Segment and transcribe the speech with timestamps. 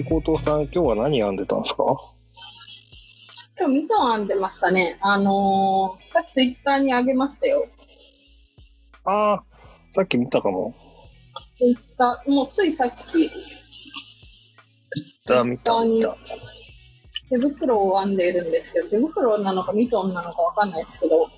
[0.00, 1.84] 蛍光灯さん、今日は何編んでたんですか？
[3.58, 4.98] 今日ミトン編んでましたね。
[5.02, 7.66] あのー、さっきツイッターにあげましたよ。
[9.04, 9.44] ああ、
[9.90, 10.74] さっき見たかも。
[11.58, 13.30] ツイッター、もうついさっき、ツイッ
[15.26, 16.16] ター見た見た。
[17.28, 21.28] 手袋を編んでいるんですけど、手袋なのかミトンなのかわかんないですけど、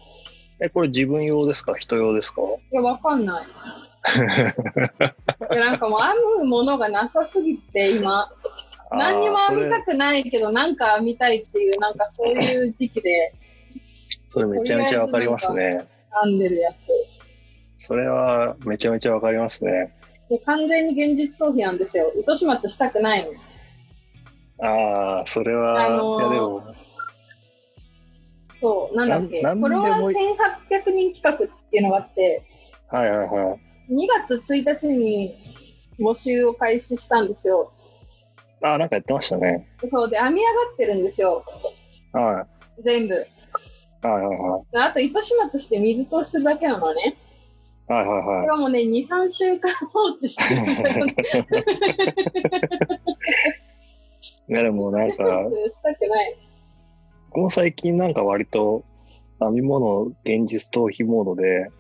[0.61, 1.75] え、これ自分用ですか？
[1.75, 2.43] 人用ですか？
[2.43, 3.47] いや、わかんない。
[5.51, 8.31] なんかもう編むものがなさすぎて、今。
[8.91, 13.35] 何にも編みたくないけど、なんか編みたいっていう、なんかそういう時期で。
[14.29, 15.87] それめちゃめちゃわかりますね。
[16.25, 16.77] 編んでるやつ。
[17.79, 19.95] それはめちゃめちゃわかりますね。
[20.29, 22.13] で完全に現実逃避なんですよ。
[22.17, 23.33] 糸始末したくないの。
[24.67, 26.75] ああ、それは、あのー、いやでも。
[28.63, 30.13] そう、なんだっけ、フォロワー1800
[30.93, 31.37] 人企画っ
[31.71, 32.45] ていうのがあって、
[32.89, 33.72] はいはいはい。
[33.93, 35.35] 2月1日に
[35.99, 37.73] 募集を開始したんですよ。
[38.63, 39.69] ああ、なんかやってましたね。
[39.89, 41.45] そうで、編み上がってるんですよ。
[42.13, 42.47] は
[42.79, 42.83] い。
[42.83, 43.15] 全部。
[43.15, 44.89] はいはいはい。
[44.89, 47.17] あと、糸始末して水通するだけなのね。
[47.89, 48.25] はいはいはい。
[48.25, 51.15] これはもうね、2、3週間放置してるんだよね。
[54.49, 56.37] いやでもなんか、したくない。
[57.31, 58.85] この最近なんか割と
[59.41, 61.71] 編み物現実逃避モードで、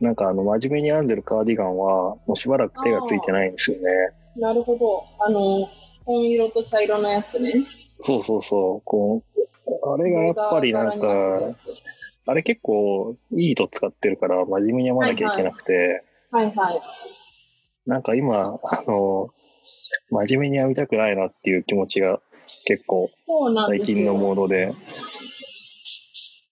[0.00, 3.82] なんかあの真面目に編んでるカーディガンはもうしばらく手がついてないんですよね。
[4.36, 5.04] なるほど。
[5.22, 5.68] あの、
[6.06, 7.52] 紺色と茶色のやつね。
[7.98, 8.82] そうそうそう。
[8.84, 11.40] こう、あれがやっぱりなんか、
[12.26, 16.56] あれ結構いい糸使ってるから真面目に編まなきゃいけなくて、はいはい。
[16.56, 16.82] はいはい、
[17.86, 19.30] なんか今、あの、
[20.10, 22.20] 真面目に編みたくないなっていう気持ちが
[22.64, 23.10] 結構
[23.66, 24.74] 最近のモードで。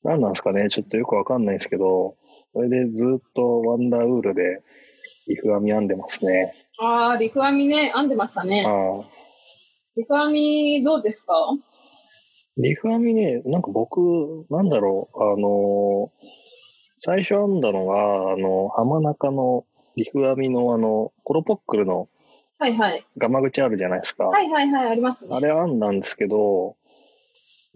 [0.05, 2.17] 何なんですかねちょっとよくわかんないですけど、
[2.53, 4.63] それでずっとワンダーウールで
[5.27, 6.55] リフ編み編んでますね。
[6.81, 8.65] ああ、リフ編みね、編んでましたね。
[8.67, 9.03] あ
[9.97, 11.35] リフ編みどうですか？
[12.57, 16.11] リフ編みね、なんか僕、なんだろう、あの
[17.01, 19.65] 最初編んだのが、あの、浜中の
[19.97, 22.09] リフ編みのあの、コロポックルの
[22.59, 23.07] はいはい。
[23.17, 24.25] ガマ口あるじゃないですか。
[24.25, 25.37] はいはいはい、ありますね。
[25.37, 26.77] あれ編んだんですけど、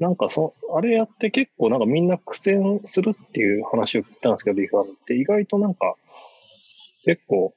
[0.02, 5.94] なんかそ、あれやって結構なんかみんな苦戦するっていう話を聞いたんですけど、リファーって意外となんか、
[7.04, 7.54] 結構、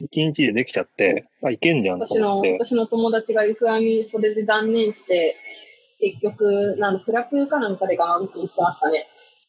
[0.00, 2.52] 一日でできちゃって、あ、いけんじゃんと思って。
[2.52, 5.34] 私の友達がリフ編みそれで断念して、
[5.98, 9.08] 結局、なんフラプかなんかでガマ口にしてましたね。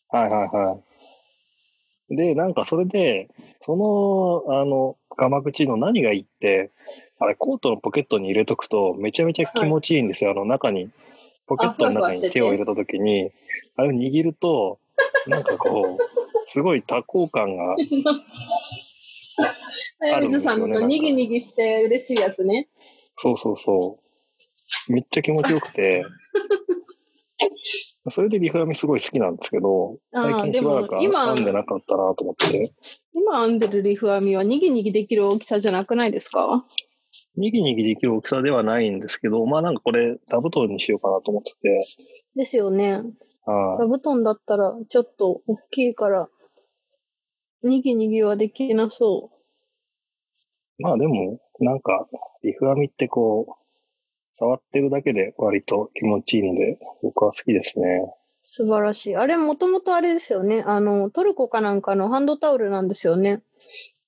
[0.09, 0.79] はいはいは
[2.09, 2.15] い。
[2.15, 3.27] で、なんかそれで、
[3.61, 6.71] その、あの、ガマ口の何がいいって、
[7.19, 10.31] あれ、コートのポケットに入れとくと、めちゃめちゃ気持ちいいんですよ。
[10.31, 10.89] はい、あの、中に、
[11.51, 13.29] ポケットの中に手を入れたときに、
[13.75, 14.79] あれを握ると、
[15.27, 16.03] なんかこう、
[16.47, 17.75] すごい多幸感があ
[20.19, 20.55] るんですよね。
[20.55, 22.69] さんのにぎにぎして嬉しいやつね。
[23.17, 23.99] そうそうそ
[24.87, 24.91] う。
[24.93, 26.05] めっちゃ気持ちよくて、
[28.09, 32.71] それでリフラミすごい好きなんですけど、最近しばらく編んでなかったなと思って。
[33.13, 36.65] 今編んでるリフ編みはにぎにぎできる大きさじゃなくないですか？
[37.35, 41.85] にぎにぎできる大きさではないんですけど、まあなんかこれ座布団にしようかなと思ってて。
[42.35, 43.01] ですよね。
[43.45, 46.29] 座布団だったらちょっと大きいから、
[47.63, 49.31] にぎにぎはできなそ
[50.79, 50.83] う。
[50.83, 52.07] まあでも、なんか、
[52.43, 53.53] リフ編みってこう、
[54.33, 58.13] 触ってるだけで割と気持ちいいので、僕は好きですね。
[58.43, 59.15] 素晴らしい。
[59.15, 60.63] あれ、もともとあれですよね。
[60.65, 63.43] あの、トルコかなんかのハンドタオルなんですよね。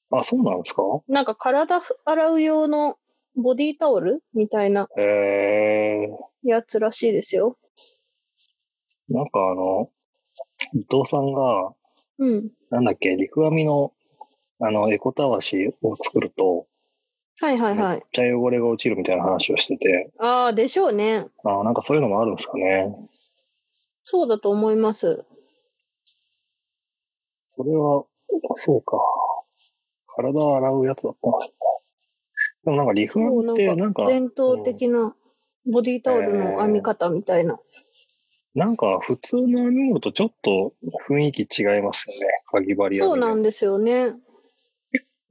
[0.10, 0.82] あ、そうなんですか？
[1.08, 2.98] なんか体洗う用の
[3.36, 4.88] ボディタオルみたいな
[6.44, 7.58] やつらしいですよ。
[9.10, 9.90] なんかあの、
[10.74, 11.74] 伊藤さんが、
[12.20, 12.52] うん。
[12.70, 13.94] なんだっけ、陸編みの、
[14.60, 16.68] あの、エコたわしを作ると、
[17.40, 17.98] はいはいはい。
[17.98, 20.12] めっちゃ汚れが落ちるみたいな話をしてて。
[20.20, 21.26] ああ、でしょうね。
[21.44, 22.96] ああ、なんかそういうのもあるんですかね。
[24.04, 25.26] そうだと思います。
[27.48, 28.06] それは、
[28.56, 28.98] そうか。
[30.08, 31.54] 体を洗うやつだったんですね。
[32.66, 34.06] でもなんかリフ編ってなんか。
[34.06, 35.16] 伝統的な
[35.66, 37.60] ボディタオルの編み方みたいな。
[38.56, 40.74] えー、なんか普通の編み物とちょっと
[41.08, 42.28] 雰囲気違いますよね。
[42.52, 42.98] かぎ針。
[43.00, 44.14] そうなんですよね。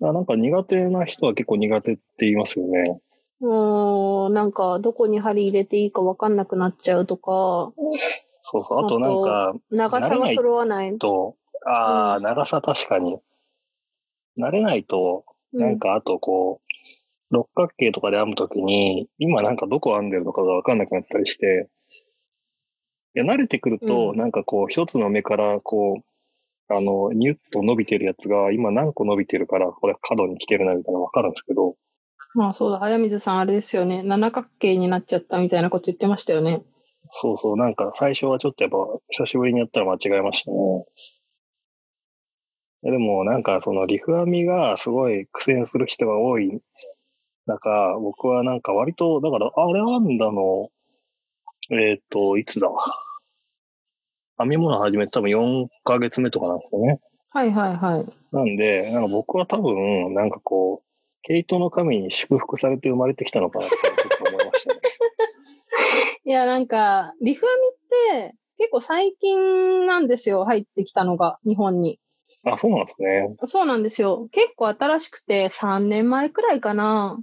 [0.03, 3.01] あなんか苦手な人は結構苦手って言いますよね。
[3.41, 7.73] うん、なんかどこに針入れていいか分かんなくなっちゃうとか。
[8.41, 8.85] そうそう。
[8.85, 10.99] あとなんか、長さが揃わない。
[10.99, 11.37] と、
[11.67, 13.19] ああ、うん、長さ確かに。
[14.39, 21.69] 慣れないと、なんかあとこう、うん、六角形とかで編むときに、今なんかどこ編んでるのかが分かんなくなったりして、
[23.15, 31.75] いや、慣れてくると、なんかこう、一つの目からこう、あの、ニュッと伸びてるやつが今何個伸びてるから、これ角に来てるなみたいなのわかるんですけど、
[32.35, 34.03] まあそうだ、早水さんあれですよね。
[34.03, 36.63] 七角形になっちゃったみたいなこと言ってましたよね。
[37.11, 38.79] そうそう、なんか最初はちょっとやっぱ
[39.11, 40.57] 久しぶりにやったら間違えましたね。
[42.85, 46.61] でもなんかそのリフ編みがすごい苦戦する人が多い
[47.47, 50.71] 中、僕はなんか割と、だからあれなんだの、
[51.71, 52.69] えっ、と、いつだ？
[54.39, 57.01] 編み物始めて多分4ヶ月目とかなんですよね。
[57.31, 58.35] はいはいはい。
[58.35, 60.87] なんで、なんか僕は多分、なんかこう、
[61.23, 64.81] 毛糸の神に祝福されて生まれてきたのかなってちょっと思いましたね。
[66.25, 71.99] いや、なんか、リフ編みって結構最近なんですよ、入ってきたのが、日本に。
[72.45, 73.35] あ、そうなんですね。
[73.47, 74.29] そうなんですよ。
[74.33, 77.19] 結構新しくて3年前くらいかな。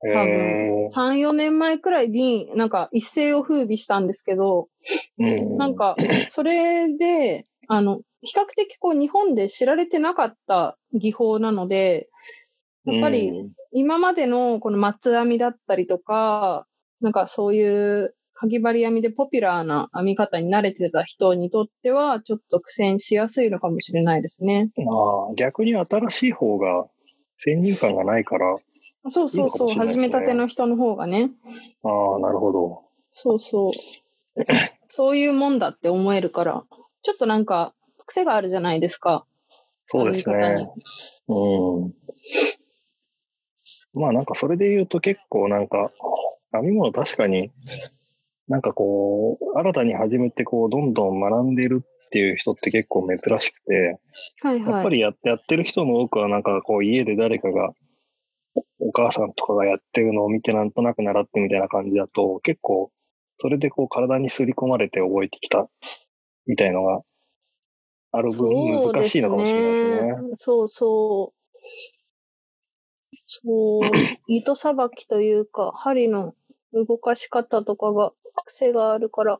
[0.00, 4.68] 多分、え3、4年前くらいになんか一世を風靡したんですけど。
[5.56, 5.96] なんか、
[6.30, 12.08] それで、あの、比較的こう日本で知られてなかった技法なので、
[12.84, 16.66] やっぱりうん今までのこの松編みだったりとか、
[17.00, 24.68] なんかそういうかぎ針編みでポピュラーな編み方に慣れてた人にとっては、ちょっと苦戦しやすいのかもしれないですね。
[24.78, 26.88] ああ、逆に新しい方が
[27.36, 28.56] 先入観がないから、
[29.10, 31.30] そうそうそう、始めたての人の方がね。
[31.84, 32.82] ああ、なるほど。
[33.12, 33.72] そうそう。
[34.88, 36.64] そういうもんだって思えるから、
[37.04, 37.74] ちょっとなんか
[38.06, 39.24] 癖があるじゃないですか。
[39.84, 40.68] そうですね。
[41.28, 41.94] うん。
[43.94, 45.92] まあなんかそれで言うと結構なんか、
[46.52, 47.52] 編み物確かに、
[48.48, 54.00] なんかこう、新たに始めてこう、どんどん学んでいるっていう人って結構珍しくて、
[54.42, 54.72] はいはい。
[54.72, 57.72] やっぱりやってやってる人の多くはなんかこう家で誰かが、
[58.80, 62.90] お母さんとかがやってるのを見てなんとなく習ってみたいな感じだと、結構、
[63.38, 65.68] それでこう体に刷り込まれて覚えてきた
[66.46, 67.02] みたいのが
[68.12, 70.36] ある分難しいのかもしれないですね。
[70.36, 71.42] そうそう。
[73.26, 73.80] そう、
[74.28, 76.34] 糸さばきというか、針の
[76.74, 78.12] 動かし方とかが
[78.46, 79.38] 癖があるから。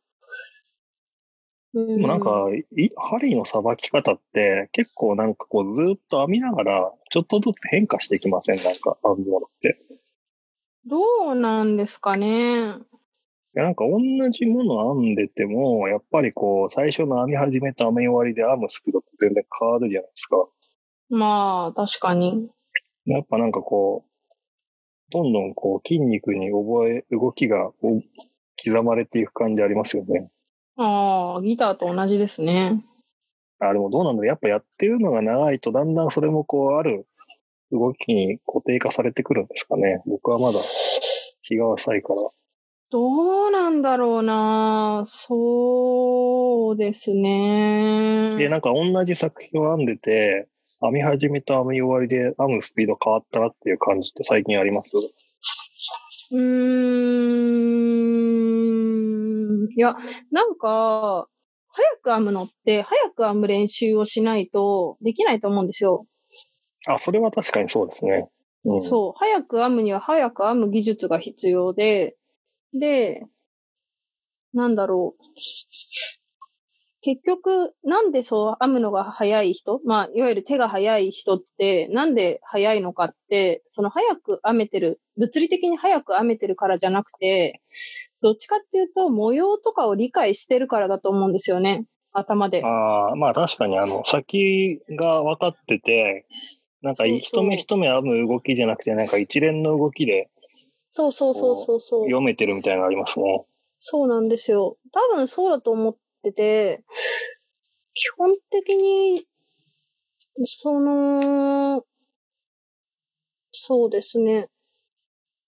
[1.75, 8.57] うん、でもなんか、い針のさばき方って結構なんかこうずっと編みながらちょっとずつ変化していきません？
[8.57, 9.77] なんか編み物って。
[10.85, 11.01] ど
[11.33, 12.77] うなんですかね。
[13.55, 13.99] いやなんか同
[14.31, 20.37] じもの編んでても、やっぱりこう最初の編み始めと編み終わりで編むスピードって全然変わるじゃないですか。
[21.11, 22.49] まあ、確かに。
[23.05, 24.33] やっぱなんかこう、
[25.11, 27.71] どんどんこう筋肉に覚え、動きが
[28.65, 30.31] 刻まれていく感じありますよね。
[30.77, 32.85] ああ、ギターと同じですね。
[33.59, 37.07] あ、でもどうなんだろうやっぱやってるのが長いとだんだんそれもこうある
[37.71, 40.03] 動きに固定化されてくるんですかね。
[40.07, 40.59] 僕はまだ
[41.43, 42.21] 気が浅いから。
[42.91, 45.07] どうなんだろうな。
[45.09, 48.33] そうですね。
[48.37, 50.49] で、なんか同じ作品を編んでて、
[50.83, 54.97] 編み始めと編み終わりで編むスピード変わったなっていう感じって最近あります？
[56.33, 57.62] うーん。
[59.77, 59.97] いや、
[60.31, 61.29] なんか、
[61.69, 66.07] 早く編むのって、早く編む練習をしないとできないと思うんですよ。
[66.87, 68.29] あ、それは確かにそうですね。
[68.65, 68.83] うん。
[68.83, 69.13] そう。
[69.17, 72.17] 早く編むには早く編む技術が必要で、
[72.75, 73.25] で、
[74.53, 75.23] なんだろう。
[77.01, 79.81] 結局、なんでそう編むのが早い人？
[79.85, 87.61] まあ、いわゆる手が早い人って、なんで早いのかって、その早く編めてる、物理的に早く編めてるからじゃなくて、
[88.23, 91.85] どっちかっていうと、模様とかを理解してるからだと思うんですよね。
[92.13, 92.65] 頭で。
[92.65, 96.27] ああ、まあ確かにあの、先が分かってて、
[96.83, 100.31] なんか一目一目編む動きじゃなくて、なんか一連の動きで
[100.95, 102.05] そうそうそうそうそう。
[102.05, 103.47] 読めてるみたいなのありますね。
[103.81, 104.77] そうなんですよ。
[104.93, 106.85] 多分そうだと思ってて、
[107.95, 109.27] 基本的に、
[110.45, 111.83] その、
[113.53, 114.49] そうですね。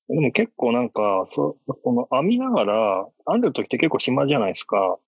[0.09, 4.99] でも結構なんか、そその編みながら、編んでる時って結構暇じゃないですか。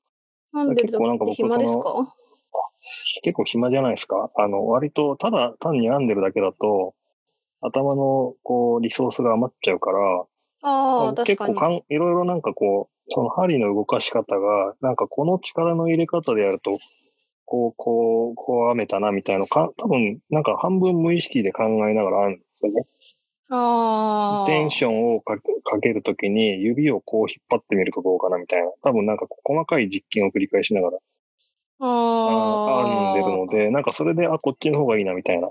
[0.52, 1.90] なんで結構なんか僕暇ですそか？
[3.22, 4.30] 結構暇じゃないですか。
[4.36, 6.94] あの、割と、ただ単に編んでるだけだと、
[7.60, 10.26] 頭のこう、リソースが余っちゃうから、あ
[11.36, 11.54] かに。
[11.54, 16.78] 結構かん、いろいろなんかこう、その針の動かし方が、なんかこの力の入れ方でやると、
[17.44, 22.86] こう、こう、こう編めたな、みたいなのか、多分、なんか半分無意識で考えながら編むんですよね。
[23.48, 24.46] ああ。
[24.46, 25.38] テンションをか
[25.80, 28.70] けるときに指をこう引っ張ってみるとどうかなみたいな。
[28.82, 30.98] 多分なんか細かい実験を繰り返しながら
[31.80, 32.86] ああ。
[32.86, 35.50] 編んでるので、なんかそれで、あ、こっちの方がいいなみたいな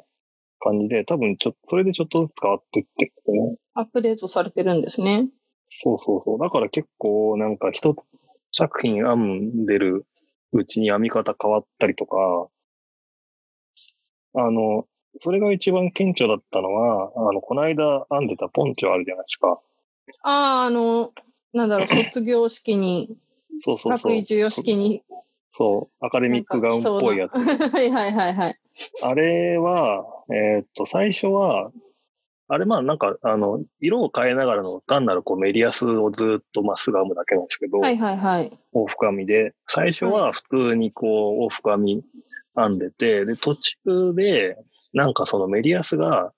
[0.59, 3.57] 感じで、多分ちょそれでちょっとずつ変わっていってるね。
[3.73, 5.29] アップデートされてるんですね。
[5.69, 6.39] そうそうそう。
[6.39, 7.95] だから結構なんか一
[8.51, 10.05] 作品編んでる
[10.53, 12.47] うちに編み方変わったりとか、
[14.33, 14.85] あの、
[15.17, 19.59] それが一番顕著だったのは、あの、この間編んでたポンチョあるじゃないですか。
[20.23, 21.11] ああ、あの、
[21.53, 23.17] なんだろう、卒業式に、
[23.59, 24.11] そうそうそう。
[24.11, 25.03] 学位授与式に。
[25.49, 27.35] そう、アカデミックガウンっぽいやつ。
[27.41, 28.59] はいはいはいはい。
[29.03, 31.71] あれは、えーっと、最初は、
[32.47, 38.51] あれまあなんか、あの、色を変えながらの単なるこうメリアスをずっとまっすぐ編むだけなんですけど、はいはいはい。
[38.75, 42.03] 往復編みで、最初は普通にこう往復編み
[42.55, 44.57] 編んでて、で、途中で、
[44.95, 46.31] なんかそのメリアスが、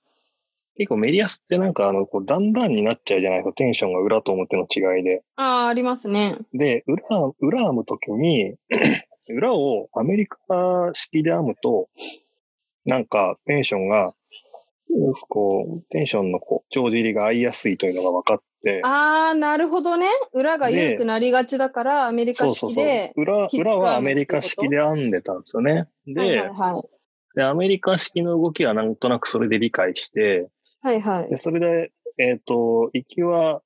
[0.78, 3.40] 結構メリアスってなんかあの、こう、だんだんになっちゃうじゃない？
[3.40, 5.24] ですか、テンションが裏と表の違いで。
[5.36, 6.38] ああ、ありますね。
[6.54, 7.04] で、裏、
[7.40, 8.56] 裏編むときに、
[9.30, 10.38] 裏をアメリカ
[10.94, 11.88] 式で編むと、
[12.86, 14.14] なんかテンションが、
[15.30, 20.08] こう、テンションのこう、帳尻が合いやすいというのが分かって、ああ、なるほどね。
[20.34, 23.14] 裏が緩くなりがちだから、アメリカそうそうそう式で。。
[23.16, 25.88] 裏、裏はアメリカ式で編んでたんですよね。
[26.08, 26.97] で、はいはいはい。
[27.38, 30.50] で、アメリカ式の動きはなんとなくそれで理解して、
[30.82, 31.38] はいはいで、。
[31.38, 33.62] それで、えっ、と、行きは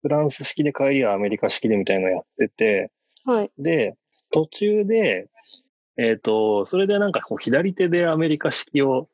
[0.00, 2.90] フランス式で帰りはアメリカ式でみたいなのやってて、
[3.26, 3.50] はい。
[3.58, 3.94] で、
[4.32, 5.28] 途中で、
[5.98, 9.10] えっ、と、それでなんかこう左手でアメリカ式を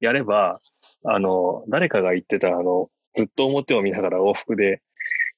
[0.00, 0.60] やれば、
[1.04, 4.82] あの、誰かが言ってたあの、ずっと表を見ながら往復で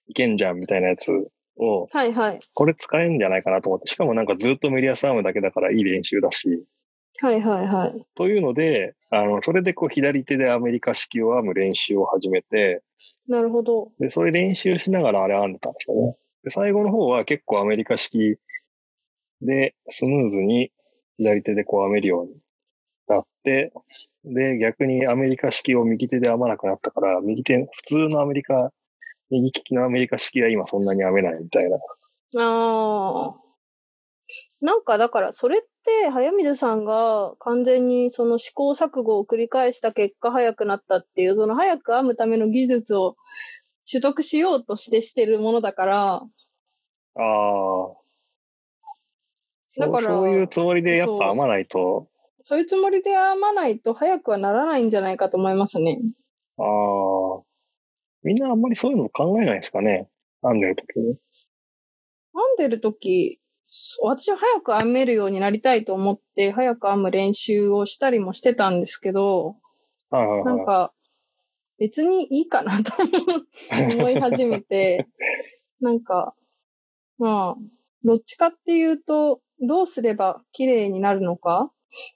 [0.09, 1.11] いけんじゃんみたいなやつ
[1.59, 2.41] を、はいはい。
[2.55, 6.65] これ使えんじゃないかなと思って、しかもなんかずっとメリアスアームだけだからいい練習だし、
[7.25, 8.07] はいはいはい。
[8.15, 12.83] というので、あの、それでこう左手でアメリカ式を編む練習を始めて、
[13.27, 13.93] なるほど。
[13.99, 16.17] で、それ練習しながらあれ編んでたんですよね。
[16.43, 18.37] で、最後の方は結構アメリカ式
[19.41, 20.71] でスムーズに
[21.17, 22.35] 左手でこう編めるように
[23.09, 23.73] なって、
[24.25, 28.71] で、逆にアメリカ式を右手で編まなくなったから、右手、普通のアメリカ、
[29.31, 31.79] 右利きのアメリカ式は今そんなに編めないみたいな。
[32.43, 33.35] ああ。
[34.61, 43.17] なんかだから、それって、早水さんが完全にその試行錯誤を繰り返した結果早くなったっていう、その早く編むための技術を
[43.91, 46.23] 取得しようとしてしてるものだから、あ
[47.17, 47.89] あ。
[49.77, 52.09] だからそういうつもりでやっぱ編まないと、
[52.43, 56.01] そういうつもりで編まないと早くはならないんじゃないかと思いますね。
[56.59, 57.43] ああ。
[58.23, 60.09] みんなあんまりそういうの考えないですかね？
[60.43, 61.05] 編んでる時に。
[61.07, 61.17] 編
[62.55, 63.39] んでる時、
[64.03, 69.57] 私は早く編めるようになりたいと思って、早く編む練習をしたりもしてたんですけど。
[70.45, 70.93] なんか、
[71.79, 72.93] 別にいいかなと
[73.99, 75.09] 思い始めて、
[75.81, 76.35] なんか、
[77.19, 77.63] まあ、
[78.05, 81.73] どっちかっていうと、どうすれば綺麗になるのか？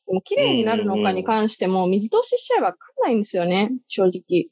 [0.06, 4.48] でも綺麗になるのかに関しても、水通ししちゃえばわかんないんですよね、正直。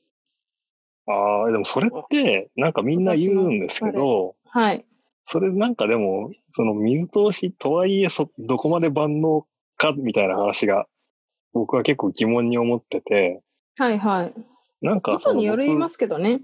[1.07, 4.85] ああ、でもそれって、なんかみんな言うんですけど、はい。
[5.29, 9.45] それなんかでも、その水通しとはいえそ、どこまで万能
[9.77, 10.87] かみたいな話が、
[11.53, 13.43] 僕は結構疑問に思ってて、
[13.77, 14.35] はいはい。
[14.83, 15.99] なんか意図によりますす。
[15.99, 16.43] けどね。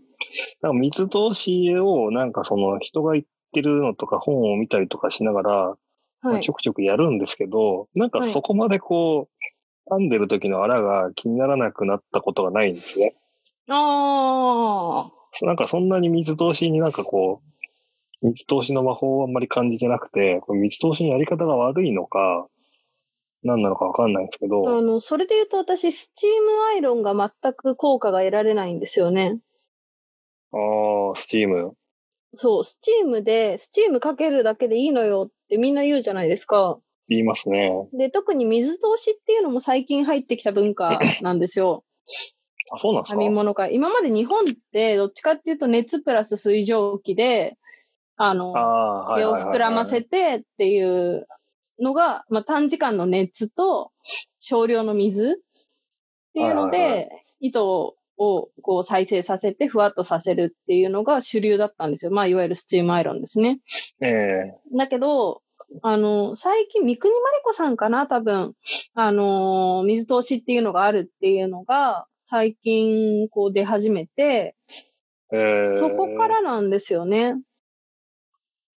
[0.62, 6.50] なんか水通しを、なんかその人が言ってるのとか本を見たりとかしながら、ち。
[6.50, 13.14] ょくちょくやるんですけど、なんかはいそこまでこう、編んでる時の荒が気にならなくなったことがないんですね。
[13.68, 15.46] ああ。
[15.46, 17.52] なんかそんなに水通しになんかこう、
[18.22, 22.46] 水通しの魔法をあんまり感じてなくて、これ水通しのやり方が悪いのか、
[23.42, 27.12] 何なのかわかんないんですけあど、の、それで言うと私、スチームアイロンが
[27.42, 29.38] 全く効果が得られないんですよね。
[30.52, 30.56] あ
[31.12, 31.72] あ、スチーム？
[32.36, 36.78] そう、スチームで、スチームかけるだけでいいのよってみんな言うじゃないですか。
[37.08, 37.72] 言いますね。
[37.92, 41.84] で、特に水通しっていうのも最近入ってきた文化 なんですよ。
[42.72, 43.20] あ、そうなんですか？
[43.20, 43.70] 編み物から。
[43.70, 47.56] 今まで日本ってどっちかっていうと熱プラス水蒸気で、
[48.24, 49.36] あの、ああ、はい毛を。
[49.36, 51.26] 膨らませてっていう
[51.80, 53.90] のが、まあ、短時間の熱と
[54.38, 55.34] 少量の水っ
[56.34, 57.10] ていうので、
[57.40, 62.12] 糸をこう再生させてふわっとさせるっていうのが主流だったんですよ。
[62.12, 63.58] まあ、いわゆるスチームアイロンですね。
[64.00, 65.42] ええだけど、
[65.82, 68.54] あの、最近、三国まりこさんかな多分、
[68.94, 74.54] あの、水通しっていうのがあるっていうのが、最近、こう出始めて、
[75.32, 77.34] ええそこからなんですよね。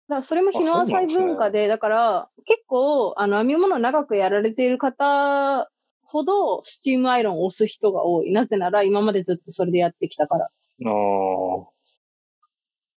[0.08, 5.70] だからそれも日の浅い文化で、だから結構、あの、編み物長くやられている方
[6.02, 8.32] ほど、スチームアイロンを押す人が多い。
[8.32, 10.44] なぜなら、今までずっとそれでやってきたから。
[10.44, 11.70] ああ。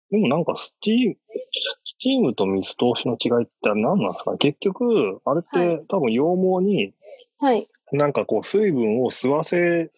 [0.09, 1.15] でもなんかスチーム、
[1.83, 4.37] スチームと水通しの違いって何なんですかね？
[4.37, 6.93] 結局、あれって、はい多分羊毛に
[7.39, 7.67] はい。
[7.91, 9.91] なんかこう水分を吸わせ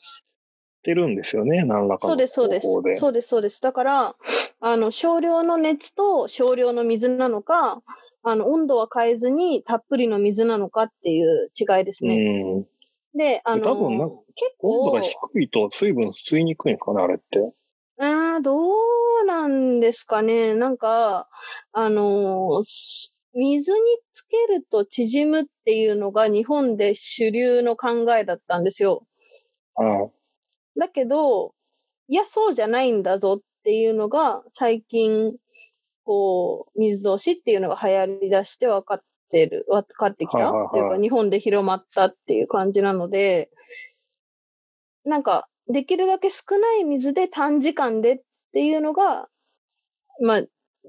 [0.84, 1.64] てるんですよね。
[1.64, 2.68] 何らかのそうです、そうです。
[3.00, 3.62] そうです、そうです。
[3.62, 4.16] だから、
[4.62, 7.82] あの、少量の熱と少量の水なのか、
[8.24, 12.16] あの、温度は変えずにたっぷりの水なのかっていう違いですね。
[12.16, 12.68] うん。
[13.18, 13.66] で、あの
[14.36, 17.40] 結温度構が、低いと水分吸いにくいんですかね、あれって。
[17.98, 20.54] あーどうなんですかね。
[20.54, 21.28] なんか、
[21.72, 22.62] あの
[23.34, 23.80] 水に
[24.14, 29.06] つけると縮むっていうのが日本で主流の考えだったんですよ。
[29.76, 30.12] は
[30.76, 30.80] い。
[30.80, 31.54] だけど、
[32.08, 35.36] いや、そうじゃないんだぞっていうのが、最近、
[36.04, 40.68] こう、水通しっていうのが流行り出して分かってる、分かってきた、はいはいはい。
[40.70, 43.52] っていうか、日本で広まったっていう感じなので、
[45.06, 48.22] なんか、できるだけ少ない水で短時間でっ
[48.54, 49.28] ていうのが、
[50.20, 50.42] まあ、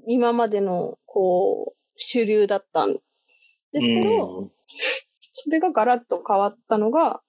[0.07, 2.95] 今までの、こう、主流だったん
[3.73, 4.51] ですけど、うん。
[4.65, 7.21] それがガラッと変わったのが、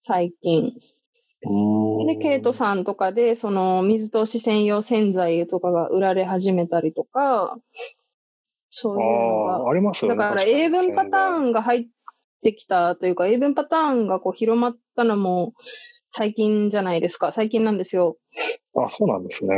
[0.00, 0.72] 最近。
[1.44, 7.58] うんで、ケイトさんとかで、その、水通し専用洗剤とかが売られ始めたりとか、
[8.70, 9.70] そういうのああ、が。
[9.70, 10.16] ありますよね。
[10.16, 11.86] だから、英文パターンが入っ
[12.42, 15.52] てきたというか、英文パターンがこう広まったのも
[16.12, 17.32] 最近じゃないですか。
[17.32, 18.16] 最近なんですよ。
[18.76, 19.54] あ、そうなんですね。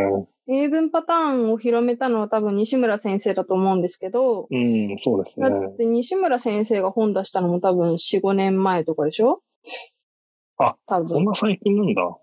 [0.46, 5.66] 英文パターンを広めたのは多分西村先生だと思うんですけど、うん、そうですだね。
[5.68, 9.42] って西村先生が本出したのも多分4、5年前とかでしょ
[10.58, 11.08] あ、多分。
[11.08, 12.02] そんな最近なんだ。
[12.02, 12.20] 多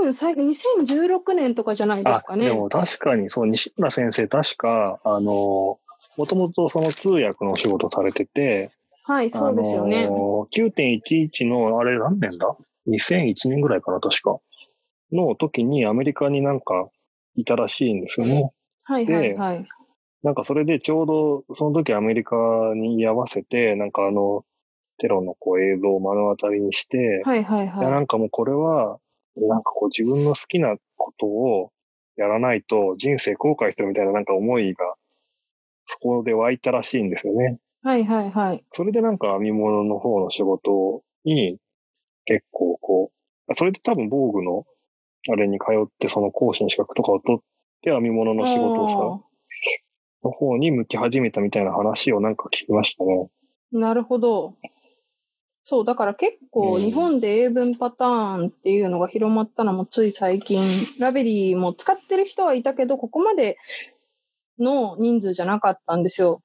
[0.00, 2.46] 分最近2016年とかじゃないですあか、ね。
[2.46, 5.78] でも確かに、そう、西村先生、確か、あの、
[6.16, 8.70] もともとその通訳のお仕事されてて、
[9.04, 10.04] はい、そうですよね。
[10.06, 12.56] あの9.11の、あれ何年だ
[12.88, 14.38] ?2001 年ぐらいかな、確か。
[15.12, 16.90] の時にアメリカになんか
[17.34, 18.52] いたらしいんですよね。
[18.82, 19.66] はいはいはい。
[20.22, 22.36] なんかそれでちょうどその時アメリカ
[22.74, 24.44] に居合わせて、なんかあの、
[24.98, 28.98] テロのこう映像を目の当たりにして、はいはいいやはなんかもうこれは、
[29.36, 31.72] なんかこう自分の好きなことを
[32.16, 34.94] やらないと人生後悔するみたいななんか思いが、
[35.86, 37.58] そこで湧いたらしいんですよね。
[37.84, 37.86] い。
[37.86, 38.64] はいはいはい。
[38.70, 41.58] それでなんか編み物の方の仕事に
[42.24, 43.10] 結構こ
[43.48, 44.66] う、それで多分防具の
[45.30, 47.40] あれに通ってその講師の資格とかを取っ
[47.82, 48.94] て編み物の仕事をさ、
[50.24, 53.28] の方に向き始めたみたいな話をなんか聞きましたね。
[53.72, 54.54] なるほど。
[55.70, 60.66] そう、だから結構うん日本で英文パターンっていうのが広まったのもつい最近、
[60.98, 63.58] ラベリーも使ってる人はいたけど、ここまで
[64.58, 66.40] の人数じゃなかったんですよ。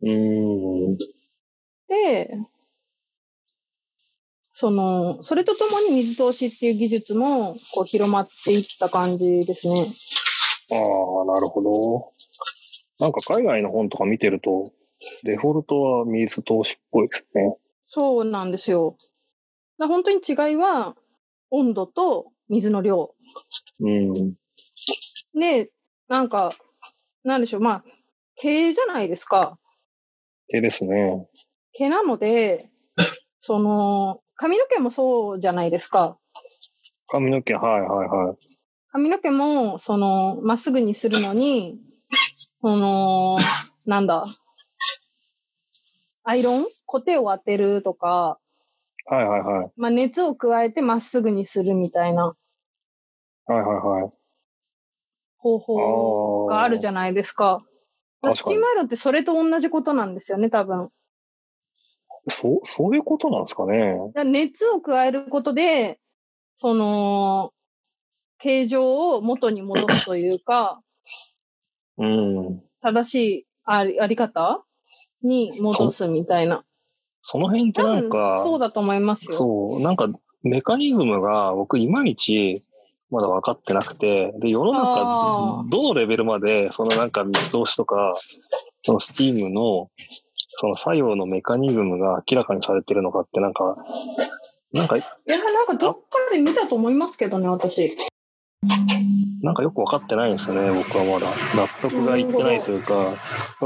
[0.00, 0.96] うーん。
[1.86, 2.30] で、
[4.54, 9.86] その、それとともに水通しっていう技術もこう広まっていった感じですね。
[10.70, 12.10] ああ、なるほど。
[13.00, 14.72] なんか海外の本とか見てると、
[15.24, 17.58] デフォルトは水通しっぽいですね。
[17.98, 18.98] そうなんですよ。
[19.78, 20.96] だ本当に違いは
[21.50, 23.14] 温度と水の量。
[23.80, 24.34] うん。
[25.32, 25.70] で、
[26.06, 26.52] なんか、
[27.24, 27.84] なんでしょう、まあ、
[28.34, 29.58] 毛じゃないですか。
[30.48, 31.26] 毛ですね。
[31.72, 32.68] 毛なので、
[33.40, 36.18] その、髪の毛もそうじゃないですか。
[37.06, 38.36] 髪の毛、はいはいはい。
[38.88, 41.80] 髪の毛も、その、まっすぐにするのに、
[42.60, 43.38] その、
[43.86, 44.26] なんだ、
[46.24, 48.38] アイロンコテを当てるとか、
[49.06, 49.70] はいはいはい。
[49.76, 52.34] まあ、熱を加えてまっすぐにするみたいな
[53.46, 54.10] はいはいはい。
[55.38, 57.58] 方法があるじゃないですか。
[58.20, 60.88] 確かにスチームアイロンってそれと同じことなんですよね、多分。
[62.28, 63.96] そう、そういうことなんですかね。
[64.24, 66.00] 熱を加えることで、
[66.56, 67.52] その、
[68.38, 70.82] 形状を元に戻すというか、
[71.98, 72.62] うん。
[72.82, 74.64] 正しいありあり方
[75.22, 76.64] に戻すみたいな。
[77.28, 79.32] その辺ってなんか、そうだと思いますよ。
[79.32, 80.08] そう、なんか
[80.44, 82.62] メカニズムが僕いまいち
[83.10, 88.16] まだ分かってなくて、で、世の中どのレベルまで、そのなんか水通しとか、
[88.84, 89.90] そのスチームの、
[90.50, 93.76] その作用のメカニズムが明らかにされてるのかってなんか、
[94.72, 97.96] なんか、いや、なんかどっかで見たと思いますけどね、私。
[99.42, 101.30] なんかよく分かってないんですよね、僕はまだ。
[101.54, 103.16] 納得がいってないというか、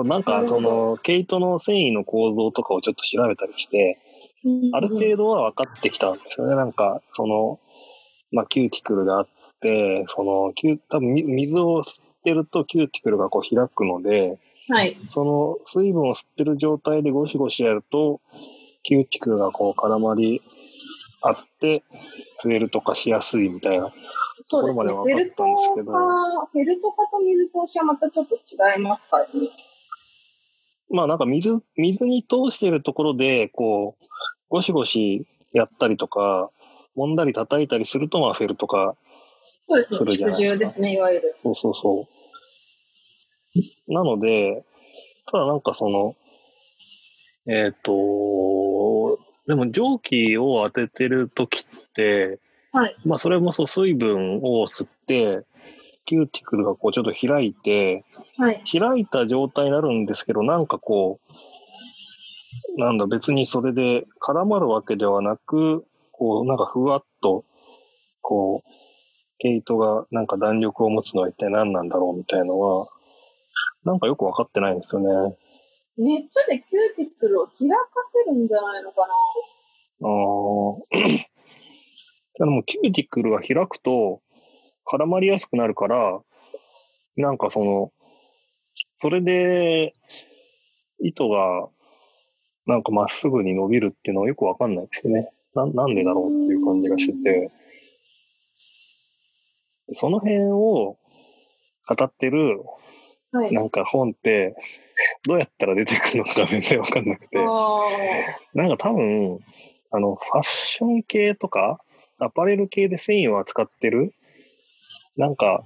[0.05, 3.99] なんかその、毛糸の繊維の構造とかをちょっと調べたりして、
[4.73, 6.57] ある程度は分かってきたんですよね。
[6.57, 7.59] なんか、その、
[8.33, 9.29] まあ、キューティクルがあっ
[9.61, 14.97] て、その、キュー、多分み、水を吸ってるとキューティクルがこう開くので、はい。
[15.09, 18.21] その水分を吸ってる状態でゴシゴシやると、
[18.83, 20.43] キューティクルがこう絡まり
[21.23, 21.83] 合って、
[22.43, 23.93] 増えるとかしやすいみたいな。
[24.51, 24.91] そうですね。
[24.91, 29.31] ところまでは分かったんですけどか、フェルトかと水通しはまたちょっと違いますからね。
[30.91, 34.05] まあなんか水、水に通してるところで、こう、
[34.49, 36.51] ゴシゴシやったりとか、
[36.97, 38.97] 揉んだり叩いたりすると、まあフェルトか
[39.67, 39.99] そうですね。
[39.99, 41.35] するじゃないですね、いわゆる。
[41.39, 42.09] そうそうそ
[43.89, 43.93] う。
[43.93, 44.65] なので、
[45.27, 46.17] ただなんかその、
[47.47, 52.41] えっ、と、でも蒸気を当ててる時って、
[52.73, 52.97] はい。
[53.05, 55.45] まあそれもそう水分を吸って、
[56.05, 58.05] キューティクルがこうちょっと開いて、
[58.37, 58.63] はい。
[58.71, 61.21] 開いた状態になるんですけど、なんかこ
[62.77, 67.45] う、なんだ別にそれで絡まるわけではなく、こうなんかふわっと、
[68.21, 68.71] こう、
[69.39, 72.87] 毛糸がなんか弾力を持つのは一体何なんだろうみたいのは、
[73.85, 75.37] なんかよくわかってないんですよね。
[75.97, 77.77] 熱でキューティクルを開か
[78.27, 79.15] せるんじゃないのかな
[80.03, 80.09] あ
[81.27, 81.30] あ。
[82.39, 84.21] でもキューティクルが開くと
[84.87, 86.21] 絡まりやすくなるから、
[87.17, 87.93] なんかその、
[88.97, 89.95] それで
[91.01, 91.69] 糸が
[92.67, 95.29] なんかまっすぐに伸びるっていうのはよくわかんないですよね。
[95.55, 97.51] な、なんでだろうっていう感じがしてて。
[99.93, 100.99] その辺を
[101.89, 102.61] 語ってる
[103.33, 103.53] はい。
[103.53, 104.57] なんか本って
[105.25, 107.39] どうやったら出てくるのか 全然わかんなくて。
[107.39, 107.83] あ
[108.55, 109.41] なんか多分、
[109.91, 111.81] あの、ファッション系とか、
[112.21, 114.15] アパレル系で繊維を扱ってる、
[115.17, 115.65] なんか、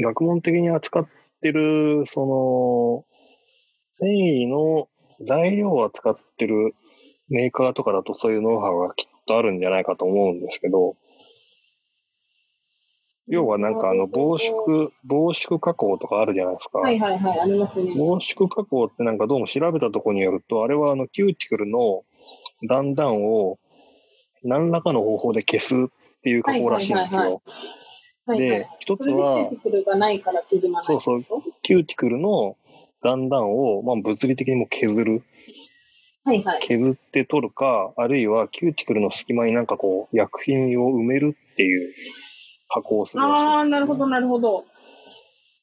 [0.00, 1.08] 学問的に扱っ
[1.40, 3.04] てる、その、
[3.92, 4.88] 繊維の
[5.20, 6.74] 材料を扱ってる
[7.28, 10.96] メーカーとかだとそういうノウハウがきっとあるんじゃないかと思うんですけど、
[13.26, 16.80] 要はなんかあの、防縮、防縮加工とかあるじゃないですか。
[16.80, 16.82] あ。
[16.82, 17.94] はいはいはい、ありますね。
[17.96, 22.04] 防縮加工ってなんかどうも調べたところによると、あれはあのキューティクルの
[22.68, 23.58] 段々を
[24.44, 27.42] 何らかの方法で消すっていう加工らしいんですよ。
[28.26, 30.86] で、一つはティクルがないから縮まない。
[30.86, 32.56] そうそうキューティクルの
[33.02, 35.22] 段々をまあ物理的にも削る。
[36.24, 36.60] はいはい。
[36.62, 41.92] 削って取るか、あるいはキューティクルの隙間になんかこう薬品を埋めるっていう
[42.68, 44.64] 加工をするらしいね、ああ、なるほどなるほど。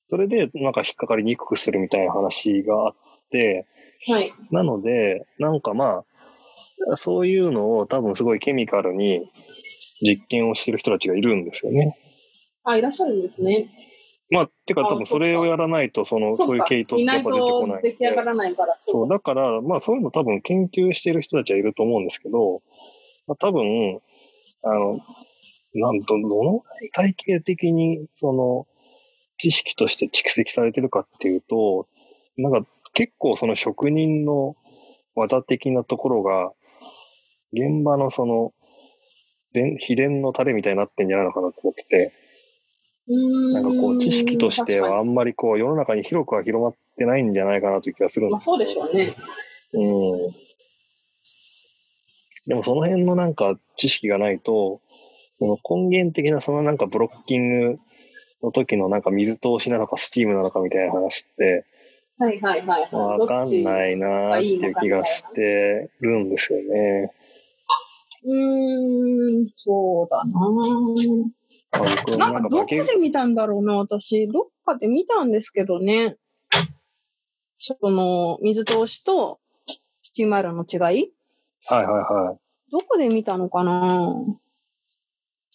[0.08, 2.94] それでなんか引っかかりにくくするみたいな話があっ
[3.32, 3.66] て、
[4.08, 4.34] はい。
[4.52, 6.06] なので、なんかまあ、
[6.96, 9.32] そういうのを多分すごいケミカルに
[10.02, 11.98] 実験をしてる人たちがいるんですよね。
[12.64, 13.70] あ、いらっしゃるんですね。
[14.30, 18.78] まあ、てかあ多分それをやらないと、その、そういう毛糸ってやっぱ出てことない出来上がらないから。
[18.82, 22.62] そう、だから、まあそういうの多分研究してる人たちはいると思うんですけど、
[23.28, 24.00] まあ、多分、
[24.64, 25.00] あの、
[25.74, 26.64] なんと、どの
[26.94, 28.68] 体系的に、その、
[29.38, 31.88] 知識として蓄積されてるかっていうと、
[32.38, 34.56] なんか結構その職人の
[35.16, 36.52] 技的なところが、
[37.54, 38.54] 現場のその、
[39.54, 42.14] で秘伝のタレみたいになってんじゃないのかなと思ってて、
[43.54, 49.14] なんかこう知識としてはあ確んまりこう世の中に広くは広まってないんじゃないかなという気がするんですまあそうでしょうね。
[49.74, 49.78] う
[50.30, 50.32] ん。
[52.48, 54.82] でもその辺のなんか知識がないと、
[55.40, 57.80] その根源的なそのなんかブロッキング
[58.44, 61.66] の時のなんか水通しなのかスチームなのかみたいな話って
[62.18, 63.20] はいはいはいはい。
[63.20, 67.12] わかんないなーっていう気がしてるんですよね。
[68.24, 70.24] うーん、そうだ
[72.18, 74.28] ななんかどこで見たんだろうな、私。
[74.28, 76.18] どっかで見たんですけどね。
[77.58, 79.40] その、水通しと
[80.02, 81.14] スチームアイロンの違い
[81.68, 82.38] はいはいはい。
[82.72, 84.16] どこで見たのかな